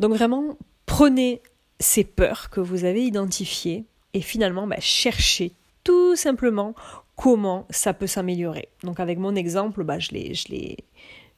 Donc 0.00 0.12
vraiment, 0.12 0.56
prenez 0.86 1.40
ces 1.78 2.02
peurs 2.02 2.50
que 2.50 2.58
vous 2.58 2.84
avez 2.84 3.04
identifiées 3.04 3.84
et 4.14 4.22
finalement 4.22 4.66
bah, 4.66 4.80
cherchez 4.80 5.52
tout 5.84 6.16
simplement 6.16 6.74
comment 7.16 7.66
ça 7.70 7.94
peut 7.94 8.06
s'améliorer. 8.06 8.68
Donc 8.82 9.00
avec 9.00 9.18
mon 9.18 9.34
exemple, 9.34 9.84
bah, 9.84 9.98
je 9.98 10.10
l'ai, 10.10 10.76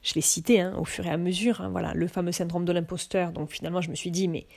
cité 0.01 0.61
hein, 0.61 0.75
au 0.77 0.85
fur 0.85 1.05
et 1.05 1.11
à 1.11 1.17
mesure. 1.17 1.61
Hein, 1.61 1.69
voilà, 1.69 1.93
le 1.93 2.07
fameux 2.07 2.31
syndrome 2.31 2.65
de 2.65 2.71
l'imposteur. 2.71 3.31
Donc 3.31 3.49
finalement, 3.49 3.81
je 3.81 3.89
me 3.89 3.95
suis 3.95 4.11
dit, 4.11 4.27
mais 4.27 4.47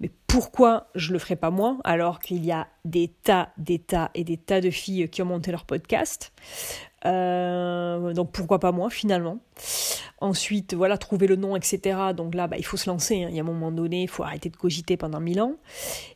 Mais 0.00 0.10
pourquoi 0.26 0.88
je 0.96 1.12
le 1.12 1.18
ferai 1.18 1.36
pas 1.36 1.50
moi 1.50 1.78
alors 1.84 2.18
qu'il 2.18 2.44
y 2.44 2.50
a 2.50 2.66
des 2.84 3.08
tas, 3.08 3.50
des 3.56 3.78
tas 3.78 4.10
et 4.14 4.24
des 4.24 4.36
tas 4.36 4.60
de 4.60 4.70
filles 4.70 5.08
qui 5.08 5.22
ont 5.22 5.26
monté 5.26 5.52
leur 5.52 5.64
podcast? 5.64 6.32
Euh, 7.04 8.12
donc 8.12 8.32
pourquoi 8.32 8.58
pas 8.58 8.72
moi 8.72 8.90
finalement? 8.90 9.38
Ensuite, 10.22 10.74
voilà, 10.74 10.98
trouver 10.98 11.26
le 11.26 11.34
nom, 11.34 11.56
etc. 11.56 11.98
Donc 12.16 12.36
là, 12.36 12.46
bah, 12.46 12.56
il 12.56 12.64
faut 12.64 12.76
se 12.76 12.88
lancer. 12.88 13.24
Hein. 13.24 13.28
Il 13.30 13.34
y 13.34 13.40
a 13.40 13.42
un 13.42 13.44
moment 13.44 13.72
donné, 13.72 14.02
il 14.02 14.08
faut 14.08 14.22
arrêter 14.22 14.50
de 14.50 14.56
cogiter 14.56 14.96
pendant 14.96 15.18
mille 15.18 15.40
ans. 15.40 15.56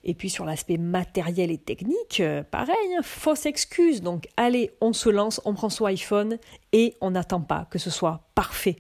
Et 0.05 0.14
puis 0.14 0.31
sur 0.31 0.45
l'aspect 0.45 0.77
matériel 0.77 1.51
et 1.51 1.59
technique, 1.59 2.21
euh, 2.21 2.45
pareil, 2.45 2.77
hein, 2.97 3.03
fausse 3.03 3.47
excuse. 3.47 4.03
Donc 4.03 4.29
allez, 4.37 4.71
on 4.81 4.92
se 4.92 5.09
lance, 5.09 5.40
on 5.45 5.55
prend 5.55 5.71
son 5.71 5.87
iPhone 5.87 6.38
et 6.73 6.95
on 7.01 7.11
n'attend 7.11 7.40
pas 7.40 7.66
que 7.69 7.81
ce 7.81 7.90
soit 7.90 8.29
parfait. 8.37 8.77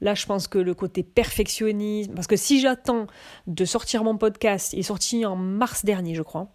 Là, 0.00 0.14
je 0.14 0.24
pense 0.24 0.46
que 0.46 0.58
le 0.58 0.72
côté 0.72 1.02
perfectionnisme, 1.02 2.14
parce 2.14 2.28
que 2.28 2.36
si 2.36 2.60
j'attends 2.60 3.08
de 3.48 3.64
sortir 3.64 4.04
mon 4.04 4.16
podcast, 4.16 4.72
il 4.72 4.78
est 4.78 4.84
sorti 4.84 5.26
en 5.26 5.34
mars 5.34 5.84
dernier, 5.84 6.14
je 6.14 6.22
crois. 6.22 6.54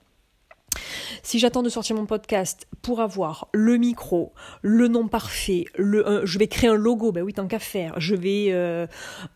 Si 1.26 1.40
j'attends 1.40 1.64
de 1.64 1.70
sortir 1.70 1.96
mon 1.96 2.06
podcast 2.06 2.68
pour 2.82 3.00
avoir 3.00 3.48
le 3.54 3.78
micro, 3.78 4.34
le 4.62 4.90
nom 4.90 5.08
parfait, 5.08 5.66
euh, 5.80 6.22
je 6.26 6.38
vais 6.38 6.48
créer 6.48 6.70
un 6.70 6.76
logo, 6.76 7.12
ben 7.12 7.24
oui, 7.24 7.34
tant 7.34 7.48
qu'à 7.48 7.60
faire. 7.60 7.94
Je 7.98 8.14
vais 8.14 8.48
euh, 8.50 8.88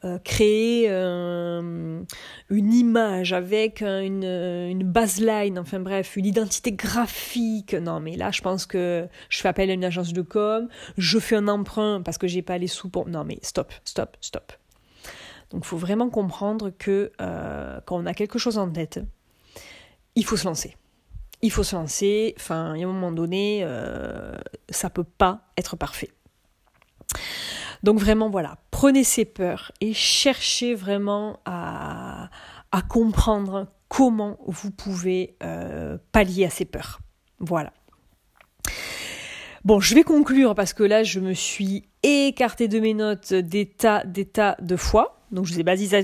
euh, 0.04 0.20
créer 0.20 0.90
une 0.90 2.74
image 2.74 3.34
avec 3.34 3.82
une, 3.82 4.24
une 4.24 4.84
baseline, 4.84 5.58
enfin 5.60 5.80
bref, 5.80 6.18
une 6.18 6.26
identité 6.26 6.72
graphique. 6.72 7.74
Non, 7.74 8.00
mais 8.00 8.18
là, 8.18 8.32
je 8.32 8.42
pense 8.42 8.66
que 8.66 9.08
je 9.30 9.40
fais 9.40 9.48
appel 9.48 9.70
à 9.70 9.74
une 9.74 9.86
agence 9.86 10.14
de 10.14 10.22
com, 10.22 10.68
je 10.98 11.20
fais 11.20 11.36
un 11.36 11.48
emprunt 11.48 12.02
parce 12.04 12.18
que 12.18 12.28
j'ai 12.28 12.42
pas 12.42 12.58
les 12.58 12.68
sous 12.68 12.90
pour. 12.90 13.08
Non, 13.08 13.24
mais 13.24 13.40
stop, 13.44 13.74
stop, 13.86 14.18
stop. 14.22 14.52
Donc, 15.52 15.62
il 15.64 15.68
faut 15.68 15.78
vraiment 15.78 16.10
comprendre 16.10 16.72
que 16.78 17.12
quand 17.18 17.98
on 17.98 18.06
a 18.06 18.14
quelque 18.14 18.40
chose 18.40 18.58
en 18.58 18.70
tête, 18.70 19.00
il 20.16 20.26
faut 20.26 20.36
se 20.36 20.46
lancer 20.46 20.76
il 21.42 21.52
faut 21.52 21.64
se 21.64 21.76
lancer. 21.76 22.34
Enfin, 22.38 22.74
a 22.74 22.84
un 22.84 22.86
moment 22.86 23.12
donné, 23.12 23.62
euh, 23.64 24.36
ça 24.70 24.90
peut 24.90 25.04
pas 25.04 25.42
être 25.58 25.76
parfait. 25.76 26.10
Donc 27.84 28.00
vraiment, 28.00 28.30
voilà, 28.30 28.58
prenez 28.72 29.04
ces 29.04 29.26
peurs 29.26 29.72
et 29.82 29.94
cherchez 29.94 30.74
vraiment 30.74 31.40
à, 31.46 32.30
comprendre 32.90 33.68
comment 33.90 34.38
vous 34.46 34.70
pouvez 34.70 35.36
euh, 35.44 35.98
pallier 36.12 36.46
à 36.46 36.50
ces 36.50 36.66
peurs. 36.66 37.00
Voilà. 37.40 37.74
Bon, 39.66 39.80
je 39.80 39.96
vais 39.96 40.04
conclure 40.04 40.56
parce 40.56 40.74
que 40.74 40.84
là, 40.84 41.04
je 41.04 41.20
me 41.20 41.34
suis 41.34 41.90
écartée 42.04 42.68
de 42.68 42.80
mes 42.80 42.94
notes 42.94 43.34
des 43.34 43.66
tas, 43.66 44.04
des 44.06 44.26
tas 44.26 44.56
de 44.62 44.76
fois. 44.76 45.17
Donc 45.32 45.46
je 45.46 45.52
ne 45.52 45.58
sais 45.58 45.64
pas 45.64 45.76
si 45.76 45.88
ça 45.88 45.98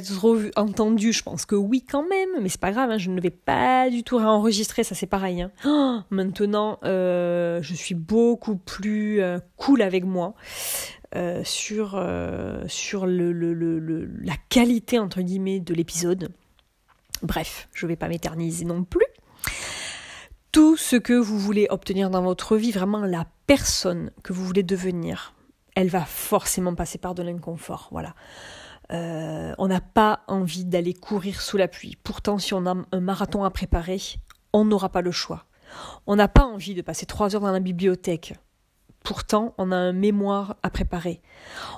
entendu, 0.57 1.13
je 1.13 1.23
pense 1.23 1.45
que 1.45 1.55
oui 1.55 1.85
quand 1.89 2.07
même, 2.07 2.29
mais 2.41 2.49
c'est 2.49 2.59
pas 2.59 2.71
grave, 2.71 2.91
hein, 2.91 2.97
je 2.97 3.09
ne 3.09 3.21
vais 3.21 3.29
pas 3.29 3.89
du 3.89 4.03
tout 4.03 4.17
réenregistrer, 4.17 4.83
ça 4.83 4.95
c'est 4.95 5.07
pareil. 5.07 5.41
Hein. 5.41 5.51
Oh, 5.65 5.99
maintenant, 6.09 6.77
euh, 6.83 7.61
je 7.61 7.73
suis 7.73 7.95
beaucoup 7.95 8.57
plus 8.57 9.21
euh, 9.21 9.39
cool 9.55 9.81
avec 9.81 10.03
moi 10.03 10.33
euh, 11.15 11.41
sur, 11.45 11.95
la 11.97 12.65
qualité 14.49 14.99
entre 14.99 15.21
guillemets 15.21 15.61
de 15.61 15.73
l'épisode. 15.73 16.29
Bref, 17.21 17.69
je 17.73 17.85
ne 17.85 17.91
vais 17.91 17.95
pas 17.95 18.09
m'éterniser 18.09 18.65
non 18.65 18.83
plus. 18.83 19.05
Tout 20.51 20.75
ce 20.75 20.97
que 20.97 21.13
vous 21.13 21.39
voulez 21.39 21.67
obtenir 21.69 22.09
dans 22.09 22.21
votre 22.21 22.57
vie, 22.57 22.71
vraiment 22.71 23.05
la 23.05 23.25
personne 23.47 24.11
que 24.21 24.33
vous 24.33 24.45
voulez 24.45 24.63
devenir, 24.63 25.33
elle 25.75 25.87
va 25.87 26.03
forcément 26.03 26.75
passer 26.75 26.97
par 26.97 27.15
de 27.15 27.23
l'inconfort. 27.23 27.87
Voilà. 27.91 28.13
Euh, 28.91 29.53
on 29.57 29.67
n'a 29.67 29.81
pas 29.81 30.23
envie 30.27 30.65
d'aller 30.65 30.93
courir 30.93 31.41
sous 31.41 31.57
la 31.57 31.67
pluie. 31.67 31.97
Pourtant, 32.03 32.37
si 32.37 32.53
on 32.53 32.65
a 32.65 32.75
un 32.91 32.99
marathon 32.99 33.43
à 33.43 33.49
préparer, 33.49 33.99
on 34.51 34.65
n'aura 34.65 34.89
pas 34.89 35.01
le 35.01 35.11
choix. 35.11 35.45
On 36.05 36.15
n'a 36.15 36.27
pas 36.27 36.45
envie 36.45 36.75
de 36.75 36.81
passer 36.81 37.05
trois 37.05 37.35
heures 37.35 37.41
dans 37.41 37.51
la 37.51 37.59
bibliothèque. 37.59 38.35
Pourtant, 39.03 39.53
on 39.57 39.71
a 39.71 39.75
un 39.75 39.91
mémoire 39.91 40.55
à 40.63 40.69
préparer. 40.69 41.21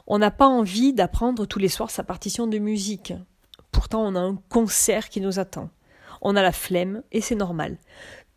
On 0.06 0.20
n'a 0.20 0.32
pas 0.32 0.48
envie 0.48 0.94
d'apprendre 0.94 1.46
tous 1.46 1.60
les 1.60 1.70
soirs 1.70 1.90
sa 1.90 2.04
partition 2.04 2.48
de 2.48 2.60
musique. 2.60 3.14
Pourtant, 3.72 4.04
on 4.06 4.16
a 4.16 4.20
un 4.20 4.36
concert 4.50 5.10
qui 5.10 5.22
nous 5.22 5.40
attend. 5.40 5.70
On 6.22 6.36
a 6.36 6.42
la 6.42 6.52
flemme 6.52 7.04
et 7.12 7.22
c'est 7.22 7.36
normal 7.36 7.78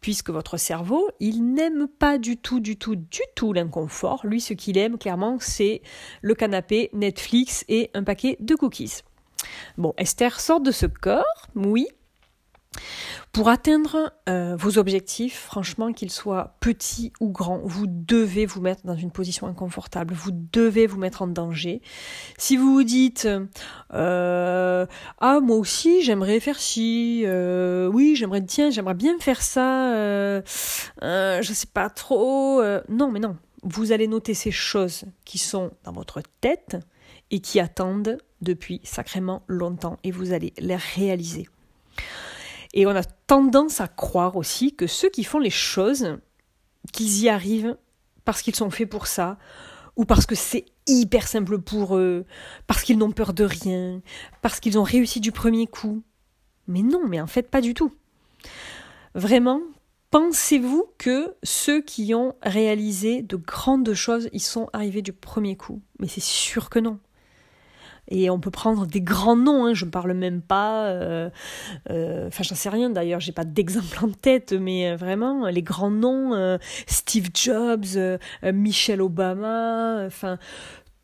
puisque 0.01 0.31
votre 0.31 0.57
cerveau, 0.57 1.09
il 1.21 1.53
n'aime 1.53 1.89
pas 1.89 2.19
du 2.19 2.37
tout, 2.37 2.61
du 2.61 2.77
tout, 2.77 2.97
du 2.97 3.23
tout 3.35 3.53
l'inconfort. 3.53 4.27
Lui, 4.27 4.41
ce 4.41 4.55
qu'il 4.55 4.79
aime, 4.79 4.99
clairement, 4.99 5.39
c'est 5.41 5.83
le 6.23 6.35
canapé, 6.35 6.91
Netflix 6.93 7.65
et 7.69 7.91
un 7.95 8.05
paquet 8.05 8.37
de 8.41 8.55
cookies. 8.55 9.03
Bon, 9.77 9.95
Esther 9.97 10.41
sort 10.41 10.61
de 10.61 10.71
ce 10.71 10.87
corps, 10.87 11.47
oui, 11.55 11.87
pour 13.33 13.49
atteindre 13.49 14.13
euh, 14.29 14.57
vos 14.57 14.79
objectifs, 14.79 15.39
franchement, 15.39 15.93
qu'ils 15.93 16.11
soient 16.11 16.57
petits 16.61 17.13
ou 17.21 17.31
grands, 17.31 17.61
vous 17.63 17.87
devez 17.87 18.47
vous 18.47 18.61
mettre 18.61 18.85
dans 18.85 18.97
une 18.97 19.11
position 19.11 19.47
inconfortable, 19.47 20.15
vous 20.15 20.31
devez 20.33 20.87
vous 20.87 20.99
mettre 20.99 21.23
en 21.23 21.27
danger. 21.27 21.83
Si 22.37 22.57
vous 22.57 22.73
vous 22.73 22.85
dites 22.85 23.29
euh, 23.93 24.87
ah 25.19 25.41
moi 25.41 25.57
aussi 25.57 26.03
j'aimerais 26.03 26.41
faire 26.41 26.59
ci, 26.59 27.23
euh, 27.27 27.87
oui 27.87 28.17
j'aimerais 28.17 28.45
tiens 28.45 28.71
j'aimerais 28.71 28.95
bien 28.95 29.19
faire 29.19 29.43
ça, 29.43 30.41
je 30.41 31.53
sais 31.53 31.69
pas 31.73 31.91
trop, 31.91 32.63
non 32.89 33.11
mais 33.11 33.21
non, 33.21 33.37
vous 33.63 33.93
allez 33.93 34.09
noter 34.09 34.35
ces 34.35 34.51
choses 34.51 35.05
qui 35.25 35.39
sont 35.39 35.71
dans 35.85 35.93
votre 35.93 36.23
tête 36.41 36.77
et 37.31 37.41
qui 37.41 37.61
attendent 37.61 38.19
depuis 38.41 38.81
sacrément 38.85 39.43
longtemps 39.49 39.99
et 40.05 40.11
vous 40.11 40.33
allez 40.33 40.53
les 40.59 40.77
réaliser. 40.77 41.49
Et 42.75 42.87
on 42.87 42.91
a 42.91 43.05
tendance 43.05 43.81
à 43.81 43.89
croire 43.89 44.37
aussi 44.37 44.75
que 44.75 44.87
ceux 44.87 45.09
qui 45.09 45.25
font 45.25 45.39
les 45.39 45.51
choses, 45.51 46.19
qu'ils 46.93 47.23
y 47.23 47.29
arrivent 47.29 47.77
parce 48.25 48.43
qu'ils 48.43 48.57
sont 48.57 48.71
faits 48.71 48.89
pour 48.89 49.07
ça, 49.07 49.39
ou 49.97 50.05
parce 50.05 50.27
que 50.27 50.35
c'est 50.35 50.67
hyper 50.87 51.27
simple 51.27 51.59
pour 51.59 51.97
eux, 51.97 52.25
parce 52.67 52.83
qu'ils 52.83 52.99
n'ont 52.99 53.11
peur 53.11 53.33
de 53.33 53.45
rien, 53.45 54.01
parce 54.43 54.61
qu'ils 54.61 54.79
ont 54.79 54.83
réussi 54.83 55.21
du 55.21 55.33
premier 55.33 55.67
coup. 55.67 56.03
Mais 56.67 56.83
non, 56.83 57.07
mais 57.09 57.21
en 57.21 57.27
fait 57.27 57.51
pas 57.51 57.61
du 57.61 57.75
tout. 57.75 57.93
Vraiment, 59.15 59.61
pensez-vous 60.11 60.85
que 60.99 61.35
ceux 61.43 61.81
qui 61.81 62.15
ont 62.15 62.35
réalisé 62.43 63.23
de 63.23 63.37
grandes 63.37 63.95
choses, 63.95 64.29
ils 64.33 64.43
sont 64.43 64.69
arrivés 64.73 65.03
du 65.03 65.13
premier 65.13 65.57
coup? 65.57 65.83
Mais 65.99 66.09
c'est 66.09 66.23
sûr 66.23 66.71
que 66.71 66.79
non. 66.79 67.01
Et 68.11 68.31
on 68.31 68.41
peut 68.41 68.51
prendre 68.51 68.87
des 68.87 69.03
grands 69.03 69.37
noms, 69.37 69.67
hein, 69.67 69.75
je 69.75 69.85
ne 69.85 69.91
parle 69.91 70.15
même 70.15 70.41
pas, 70.41 70.87
euh, 70.87 71.29
euh, 71.91 72.29
enfin 72.29 72.43
j'en 72.43 72.55
sais 72.55 72.71
rien 72.71 72.89
d'ailleurs, 72.89 73.21
j'ai 73.21 73.33
pas 73.33 73.45
d'exemple 73.45 73.99
en 74.03 74.11
tête, 74.11 74.53
mais 74.53 74.91
euh, 74.91 74.97
vraiment 74.97 75.47
les 75.49 75.63
grands 75.63 75.91
noms, 75.91 76.59
Steve 76.87 77.29
Jobs, 77.35 78.19
Michelle 78.43 79.03
Obama, 79.03 80.05
enfin 80.07 80.39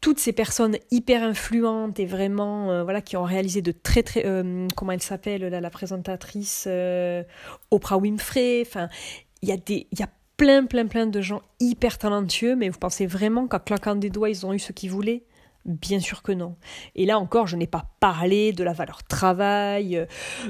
toutes 0.00 0.18
ces 0.18 0.32
personnes 0.32 0.76
hyper 0.90 1.22
influentes 1.22 1.98
et 1.98 2.04
vraiment 2.04 2.84
voilà 2.84 3.00
qui 3.00 3.16
ont 3.16 3.22
réalisé 3.22 3.62
de 3.62 3.72
très 3.72 4.02
très 4.02 4.22
comment 4.76 4.92
elle 4.92 5.02
s'appelle 5.02 5.42
la, 5.42 5.60
la, 5.60 5.70
présentatrice 5.70 6.68
Oprah 7.70 7.98
Winfrey, 7.98 8.62
enfin 8.66 8.88
il 9.42 9.48
y 9.48 9.52
a 9.52 9.56
des 9.56 9.86
il 9.92 9.98
y 9.98 10.02
a 10.02 10.08
plein 10.36 10.64
plein 10.64 10.86
plein 10.86 11.06
de 11.06 11.20
gens 11.20 11.42
hyper 11.60 11.98
talentueux, 11.98 12.56
mais 12.56 12.68
vous 12.68 12.78
pensez 12.78 13.06
vraiment 13.06 13.46
qu'en 13.46 13.58
claquant 13.58 13.94
des 13.94 14.10
doigts 14.10 14.30
ils 14.30 14.46
ont 14.46 14.52
eu 14.52 14.58
ce 14.58 14.72
qu'ils 14.72 14.90
voulaient? 14.90 15.22
Bien 15.64 15.98
sûr 15.98 16.22
que 16.22 16.33
non. 16.33 16.57
Et 16.94 17.07
là 17.07 17.18
encore, 17.18 17.46
je 17.46 17.57
n'ai 17.57 17.66
pas 17.66 17.87
parlé 17.98 18.53
de 18.53 18.62
la 18.62 18.74
valeur 18.74 19.03
travail, 19.03 20.07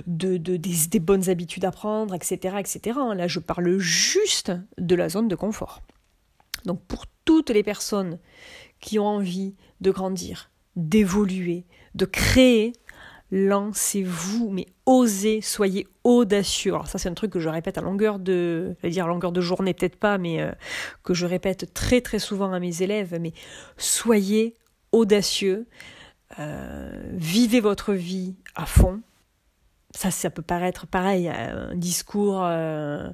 de, 0.07 0.37
des, 0.37 0.99
bonnes 0.99 1.29
habitudes 1.29 1.65
à 1.65 1.71
prendre, 1.71 2.15
etc., 2.15 2.57
etc. 2.59 2.99
Là, 3.15 3.29
je 3.29 3.39
parle 3.39 3.79
juste 3.79 4.53
de 4.77 4.95
la 4.97 5.09
zone 5.09 5.29
de 5.29 5.37
confort. 5.37 5.83
Donc 6.65 6.83
pour 6.87 7.05
toutes 7.25 7.51
les 7.51 7.63
personnes 7.63 8.19
qui 8.81 8.99
ont 8.99 9.07
envie 9.07 9.55
de 9.81 9.91
grandir, 9.91 10.51
d'évoluer, 10.75 11.65
de 11.95 12.07
créer, 12.07 12.73
lancez-vous, 13.31 14.51
mais 14.51 14.67
osez, 14.87 15.41
soyez 15.41 15.87
audacieux. 16.03 16.73
Alors 16.75 16.89
ça 16.89 16.99
c'est 16.99 17.09
un 17.09 17.15
truc 17.15 17.31
que 17.31 17.41
je 17.41 17.49
répète 17.49 17.79
à 17.79 17.81
longueur 17.81 18.19
de, 18.19 18.77
dire 18.83 19.05
à 19.05 19.09
longueur 19.09 19.33
de 19.33 19.41
journée 19.41 19.75
peut-être 19.75 19.97
pas, 19.97 20.19
mais 20.19 20.41
euh, 20.41 20.53
que 21.03 21.15
je 21.15 21.27
répète 21.27 21.73
très 21.73 22.01
très 22.01 22.19
souvent 22.19 22.53
à 22.53 22.61
mes 22.61 22.83
élèves, 22.83 23.19
mais 23.21 23.33
soyez 23.77 24.55
audacieux, 24.95 25.67
euh, 26.39 27.03
vivez 27.13 27.61
votre 27.61 27.93
vie 27.93 28.37
à 28.55 28.65
fond. 28.65 29.03
Ça, 29.95 30.11
ça 30.11 30.31
peut 30.31 30.43
paraître 30.43 30.87
pareil, 30.87 31.29
un 31.29 31.75
discours 31.75 32.43
euh, 32.45 33.09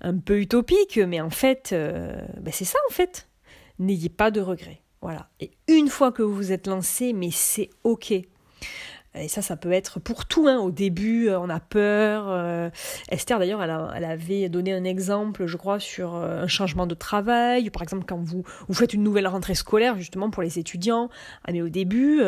un 0.00 0.16
peu 0.16 0.40
utopique, 0.40 0.98
mais 0.98 1.20
en 1.20 1.30
fait, 1.30 1.70
euh, 1.72 2.16
ben 2.40 2.52
c'est 2.52 2.64
ça 2.64 2.78
en 2.88 2.92
fait. 2.92 3.28
N'ayez 3.78 4.08
pas 4.08 4.30
de 4.30 4.40
regrets. 4.40 4.80
Voilà. 5.02 5.28
Et 5.40 5.50
une 5.68 5.88
fois 5.88 6.12
que 6.12 6.22
vous 6.22 6.34
vous 6.34 6.52
êtes 6.52 6.66
lancé, 6.66 7.12
mais 7.12 7.30
c'est 7.30 7.68
ok. 7.84 8.14
Et 9.18 9.28
ça, 9.28 9.42
ça 9.42 9.56
peut 9.56 9.72
être 9.72 9.98
pour 10.00 10.26
tout. 10.26 10.46
Hein. 10.46 10.58
Au 10.58 10.70
début, 10.70 11.28
euh, 11.28 11.40
on 11.40 11.48
a 11.48 11.60
peur. 11.60 12.26
Euh. 12.28 12.70
Esther, 13.10 13.38
d'ailleurs, 13.38 13.62
elle, 13.62 14.04
avait 14.04 14.48
donné 14.48 14.72
un 14.72 14.84
exemple, 14.84 15.46
je 15.46 15.56
crois, 15.56 15.80
sur 15.80 16.14
euh, 16.14 16.42
un 16.42 16.46
changement 16.46 16.86
de 16.86 16.94
travail. 16.94 17.70
Par 17.70 17.82
exemple, 17.82 18.04
quand 18.06 18.18
vous, 18.18 18.44
faites 18.72 18.94
une 18.94 19.02
nouvelle 19.02 19.26
rentrée 19.26 19.54
scolaire, 19.54 19.96
justement, 19.96 20.30
pour 20.30 20.42
les 20.42 20.58
étudiants. 20.58 21.08
Ah, 21.44 21.52
mais 21.52 21.62
au 21.62 21.68
début, 21.68 22.20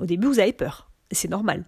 au 0.00 0.06
début, 0.06 0.26
vous 0.26 0.40
avez 0.40 0.52
peur. 0.52 0.90
C'est 1.10 1.30
normal. 1.30 1.64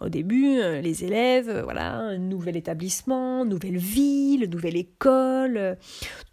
Au 0.00 0.08
début, 0.08 0.56
les 0.80 1.04
élèves, 1.04 1.60
voilà, 1.62 1.94
un 1.94 2.18
nouvel 2.18 2.56
établissement, 2.56 3.44
nouvelle 3.44 3.76
ville, 3.76 4.48
nouvelle 4.50 4.76
école, 4.76 5.76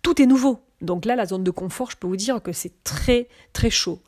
tout 0.02 0.22
est 0.22 0.26
nouveau. 0.26 0.60
Donc 0.82 1.06
là, 1.06 1.16
la 1.16 1.26
zone 1.26 1.44
de 1.44 1.52
confort, 1.52 1.92
je 1.92 1.98
peux 1.98 2.08
vous 2.08 2.16
dire 2.16 2.42
que 2.42 2.54
c'est 2.54 2.84
très 2.84 3.28
très 3.52 3.70
chaud. 3.70 4.00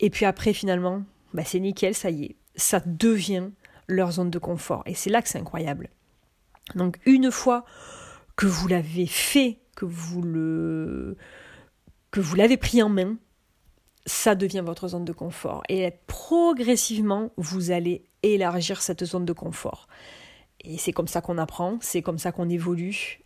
Et 0.00 0.08
puis 0.08 0.24
après, 0.24 0.52
finalement, 0.52 1.02
bah, 1.34 1.42
c'est 1.44 1.60
nickel, 1.60 1.94
ça 1.94 2.10
y 2.10 2.24
est, 2.24 2.36
ça 2.60 2.80
devient 2.84 3.50
leur 3.88 4.12
zone 4.12 4.30
de 4.30 4.38
confort. 4.38 4.82
Et 4.86 4.94
c'est 4.94 5.10
là 5.10 5.22
que 5.22 5.28
c'est 5.28 5.38
incroyable. 5.38 5.90
Donc 6.74 6.98
une 7.06 7.30
fois 7.30 7.64
que 8.36 8.46
vous 8.46 8.68
l'avez 8.68 9.06
fait, 9.06 9.58
que 9.76 9.84
vous 9.84 10.22
que 12.10 12.20
vous 12.20 12.34
l'avez 12.34 12.56
pris 12.56 12.82
en 12.82 12.88
main, 12.88 13.16
ça 14.06 14.34
devient 14.34 14.62
votre 14.64 14.88
zone 14.88 15.04
de 15.04 15.12
confort. 15.12 15.62
Et 15.68 15.92
progressivement, 16.06 17.32
vous 17.36 17.70
allez 17.70 18.04
élargir 18.22 18.82
cette 18.82 19.04
zone 19.04 19.24
de 19.24 19.32
confort. 19.32 19.88
Et 20.62 20.78
c'est 20.78 20.92
comme 20.92 21.08
ça 21.08 21.20
qu'on 21.20 21.38
apprend, 21.38 21.78
c'est 21.80 22.02
comme 22.02 22.18
ça 22.18 22.32
qu'on 22.32 22.48
évolue. 22.48 23.20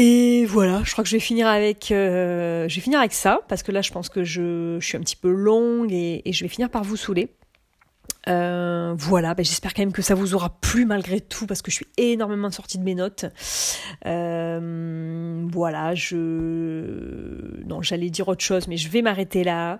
Et 0.00 0.44
voilà, 0.44 0.82
je 0.84 0.92
crois 0.92 1.02
que 1.02 1.10
je 1.10 1.16
vais 1.16 1.20
finir 1.20 1.48
avec, 1.48 1.90
euh, 1.90 2.68
je 2.68 2.74
vais 2.76 2.80
finir 2.80 3.00
avec 3.00 3.12
ça, 3.12 3.40
parce 3.48 3.64
que 3.64 3.72
là 3.72 3.82
je 3.82 3.90
pense 3.90 4.08
que 4.08 4.22
je, 4.22 4.78
suis 4.80 4.96
un 4.96 5.00
petit 5.00 5.16
peu 5.16 5.28
longue 5.28 5.92
et 5.92 6.22
je 6.24 6.44
vais 6.44 6.48
finir 6.48 6.70
par 6.70 6.84
vous 6.84 6.94
saouler. 6.96 7.30
Euh, 8.26 8.94
voilà, 8.96 9.34
ben 9.34 9.44
j'espère 9.44 9.72
quand 9.72 9.82
même 9.82 9.92
que 9.92 10.02
ça 10.02 10.14
vous 10.14 10.34
aura 10.34 10.50
plu 10.60 10.84
malgré 10.84 11.20
tout 11.20 11.46
parce 11.46 11.62
que 11.62 11.70
je 11.70 11.76
suis 11.76 11.86
énormément 11.96 12.50
sortie 12.50 12.78
de 12.78 12.84
mes 12.84 12.94
notes. 12.94 13.26
Euh, 14.06 15.46
voilà, 15.50 15.94
je 15.94 17.64
non, 17.66 17.80
j'allais 17.80 18.10
dire 18.10 18.28
autre 18.28 18.44
chose, 18.44 18.68
mais 18.68 18.76
je 18.76 18.88
vais 18.88 19.02
m'arrêter 19.02 19.44
là. 19.44 19.78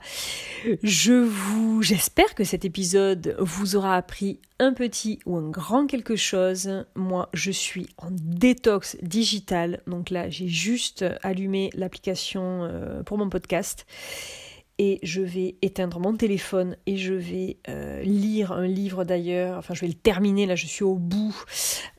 Je 0.83 1.12
vous, 1.12 1.83
j'espère 1.83 2.35
que 2.35 2.44
cet 2.44 2.64
épisode 2.64 3.37
vous 3.38 3.77
aura 3.77 3.96
appris 3.96 4.40
un 4.61 4.72
petit 4.72 5.18
ou 5.27 5.37
un 5.37 5.51
grand 5.51 5.87
quelque 5.87 6.16
chose. 6.16 6.85
Moi, 6.94 7.29
je 7.35 7.51
suis 7.51 7.88
en 7.98 8.09
détox 8.11 8.96
digital, 9.03 9.81
donc 9.87 10.11
là, 10.11 10.31
j'ai 10.31 10.48
juste 10.48 11.05
allumé 11.22 11.70
l'application 11.74 12.64
euh, 12.64 13.03
pour 13.03 13.18
mon 13.18 13.29
podcast 13.29 13.87
et 14.79 15.01
je 15.03 15.21
vais 15.21 15.57
éteindre 15.61 15.99
mon 15.99 16.17
téléphone 16.17 16.77
et 16.87 16.97
je 16.97 17.14
vais 17.14 17.59
euh, 17.69 18.01
lire 18.03 18.53
un 18.53 18.67
livre 18.67 19.05
d'ailleurs, 19.05 19.59
enfin 19.59 19.75
je 19.75 19.81
vais 19.81 19.88
le 19.88 19.95
terminer, 19.95 20.47
là 20.47 20.55
je 20.55 20.67
suis 20.67 20.85
au 20.85 20.95
bout, 20.95 21.45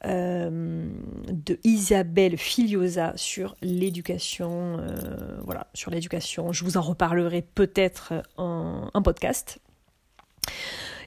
euh, 0.05 0.89
de 1.29 1.59
Isabelle 1.65 2.37
Filiosa 2.37 3.13
sur 3.17 3.55
l'éducation, 3.61 4.77
euh, 4.79 5.39
voilà, 5.43 5.67
sur 5.73 5.91
l'éducation, 5.91 6.53
je 6.53 6.63
vous 6.63 6.77
en 6.77 6.81
reparlerai 6.81 7.41
peut-être 7.41 8.13
en, 8.37 8.89
en 8.93 9.01
podcast. 9.01 9.59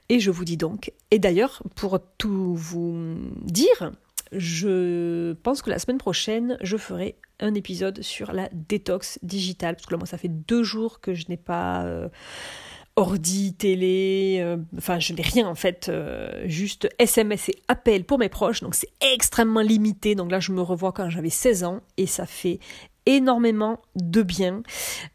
Et 0.09 0.21
je 0.21 0.31
vous 0.31 0.45
dis 0.45 0.59
donc, 0.59 0.93
et 1.11 1.19
d'ailleurs 1.19 1.63
pour 1.75 1.99
tout 2.19 2.55
vous 2.55 3.17
dire, 3.45 3.93
je 4.33 5.33
pense 5.35 5.63
que 5.63 5.71
la 5.71 5.79
semaine 5.79 5.99
prochaine, 5.99 6.57
je 6.63 6.77
ferai 6.77 7.17
un 7.41 7.55
épisode 7.55 8.03
sur 8.03 8.33
la 8.33 8.49
détox 8.53 9.19
digitale, 9.23 9.75
parce 9.75 9.87
que 9.87 9.93
là, 9.93 9.99
moi, 9.99 10.07
ça 10.07 10.19
fait 10.19 10.29
deux 10.29 10.63
jours 10.63 11.01
que 11.01 11.13
je 11.15 11.27
n'ai 11.29 11.37
pas 11.37 11.85
euh, 11.85 12.09
ordi, 12.97 13.55
télé, 13.55 14.39
euh, 14.41 14.57
enfin, 14.79 14.99
je 14.99 15.13
n'ai 15.13 15.23
rien 15.23 15.47
en 15.47 15.55
fait, 15.55 15.89
euh, 15.89 16.45
juste 16.47 16.89
SMS 16.99 17.49
et 17.49 17.57
appel 17.69 18.05
pour 18.05 18.19
mes 18.19 18.29
proches, 18.29 18.61
donc 18.61 18.75
c'est 18.75 18.91
extrêmement 19.01 19.61
limité. 19.61 20.15
Donc 20.15 20.31
là, 20.31 20.41
je 20.41 20.53
me 20.53 20.63
revois 20.63 20.93
quand 20.93 21.11
j'avais 21.11 21.31
16 21.31 21.65
ans 21.65 21.81
et 21.97 22.07
ça 22.07 22.27
fait 22.27 22.59
énormément 23.07 23.81
de 23.97 24.23
bien. 24.23 24.63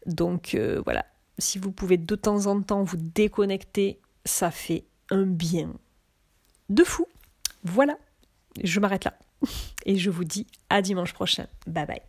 Donc 0.06 0.56
voilà, 0.84 1.06
si 1.38 1.58
vous 1.58 1.72
pouvez 1.72 1.96
de 1.96 2.14
temps 2.14 2.46
en 2.46 2.60
temps 2.62 2.84
vous 2.84 2.98
déconnecter, 2.98 3.98
ça 4.24 4.50
fait 4.50 4.84
un 5.10 5.24
bien 5.24 5.72
de 6.68 6.84
fou. 6.84 7.06
Voilà 7.64 7.96
je 8.62 8.80
m'arrête 8.80 9.04
là. 9.04 9.14
Et 9.86 9.96
je 9.96 10.10
vous 10.10 10.24
dis 10.24 10.46
à 10.70 10.82
dimanche 10.82 11.12
prochain. 11.12 11.46
Bye 11.66 11.86
bye. 11.86 12.02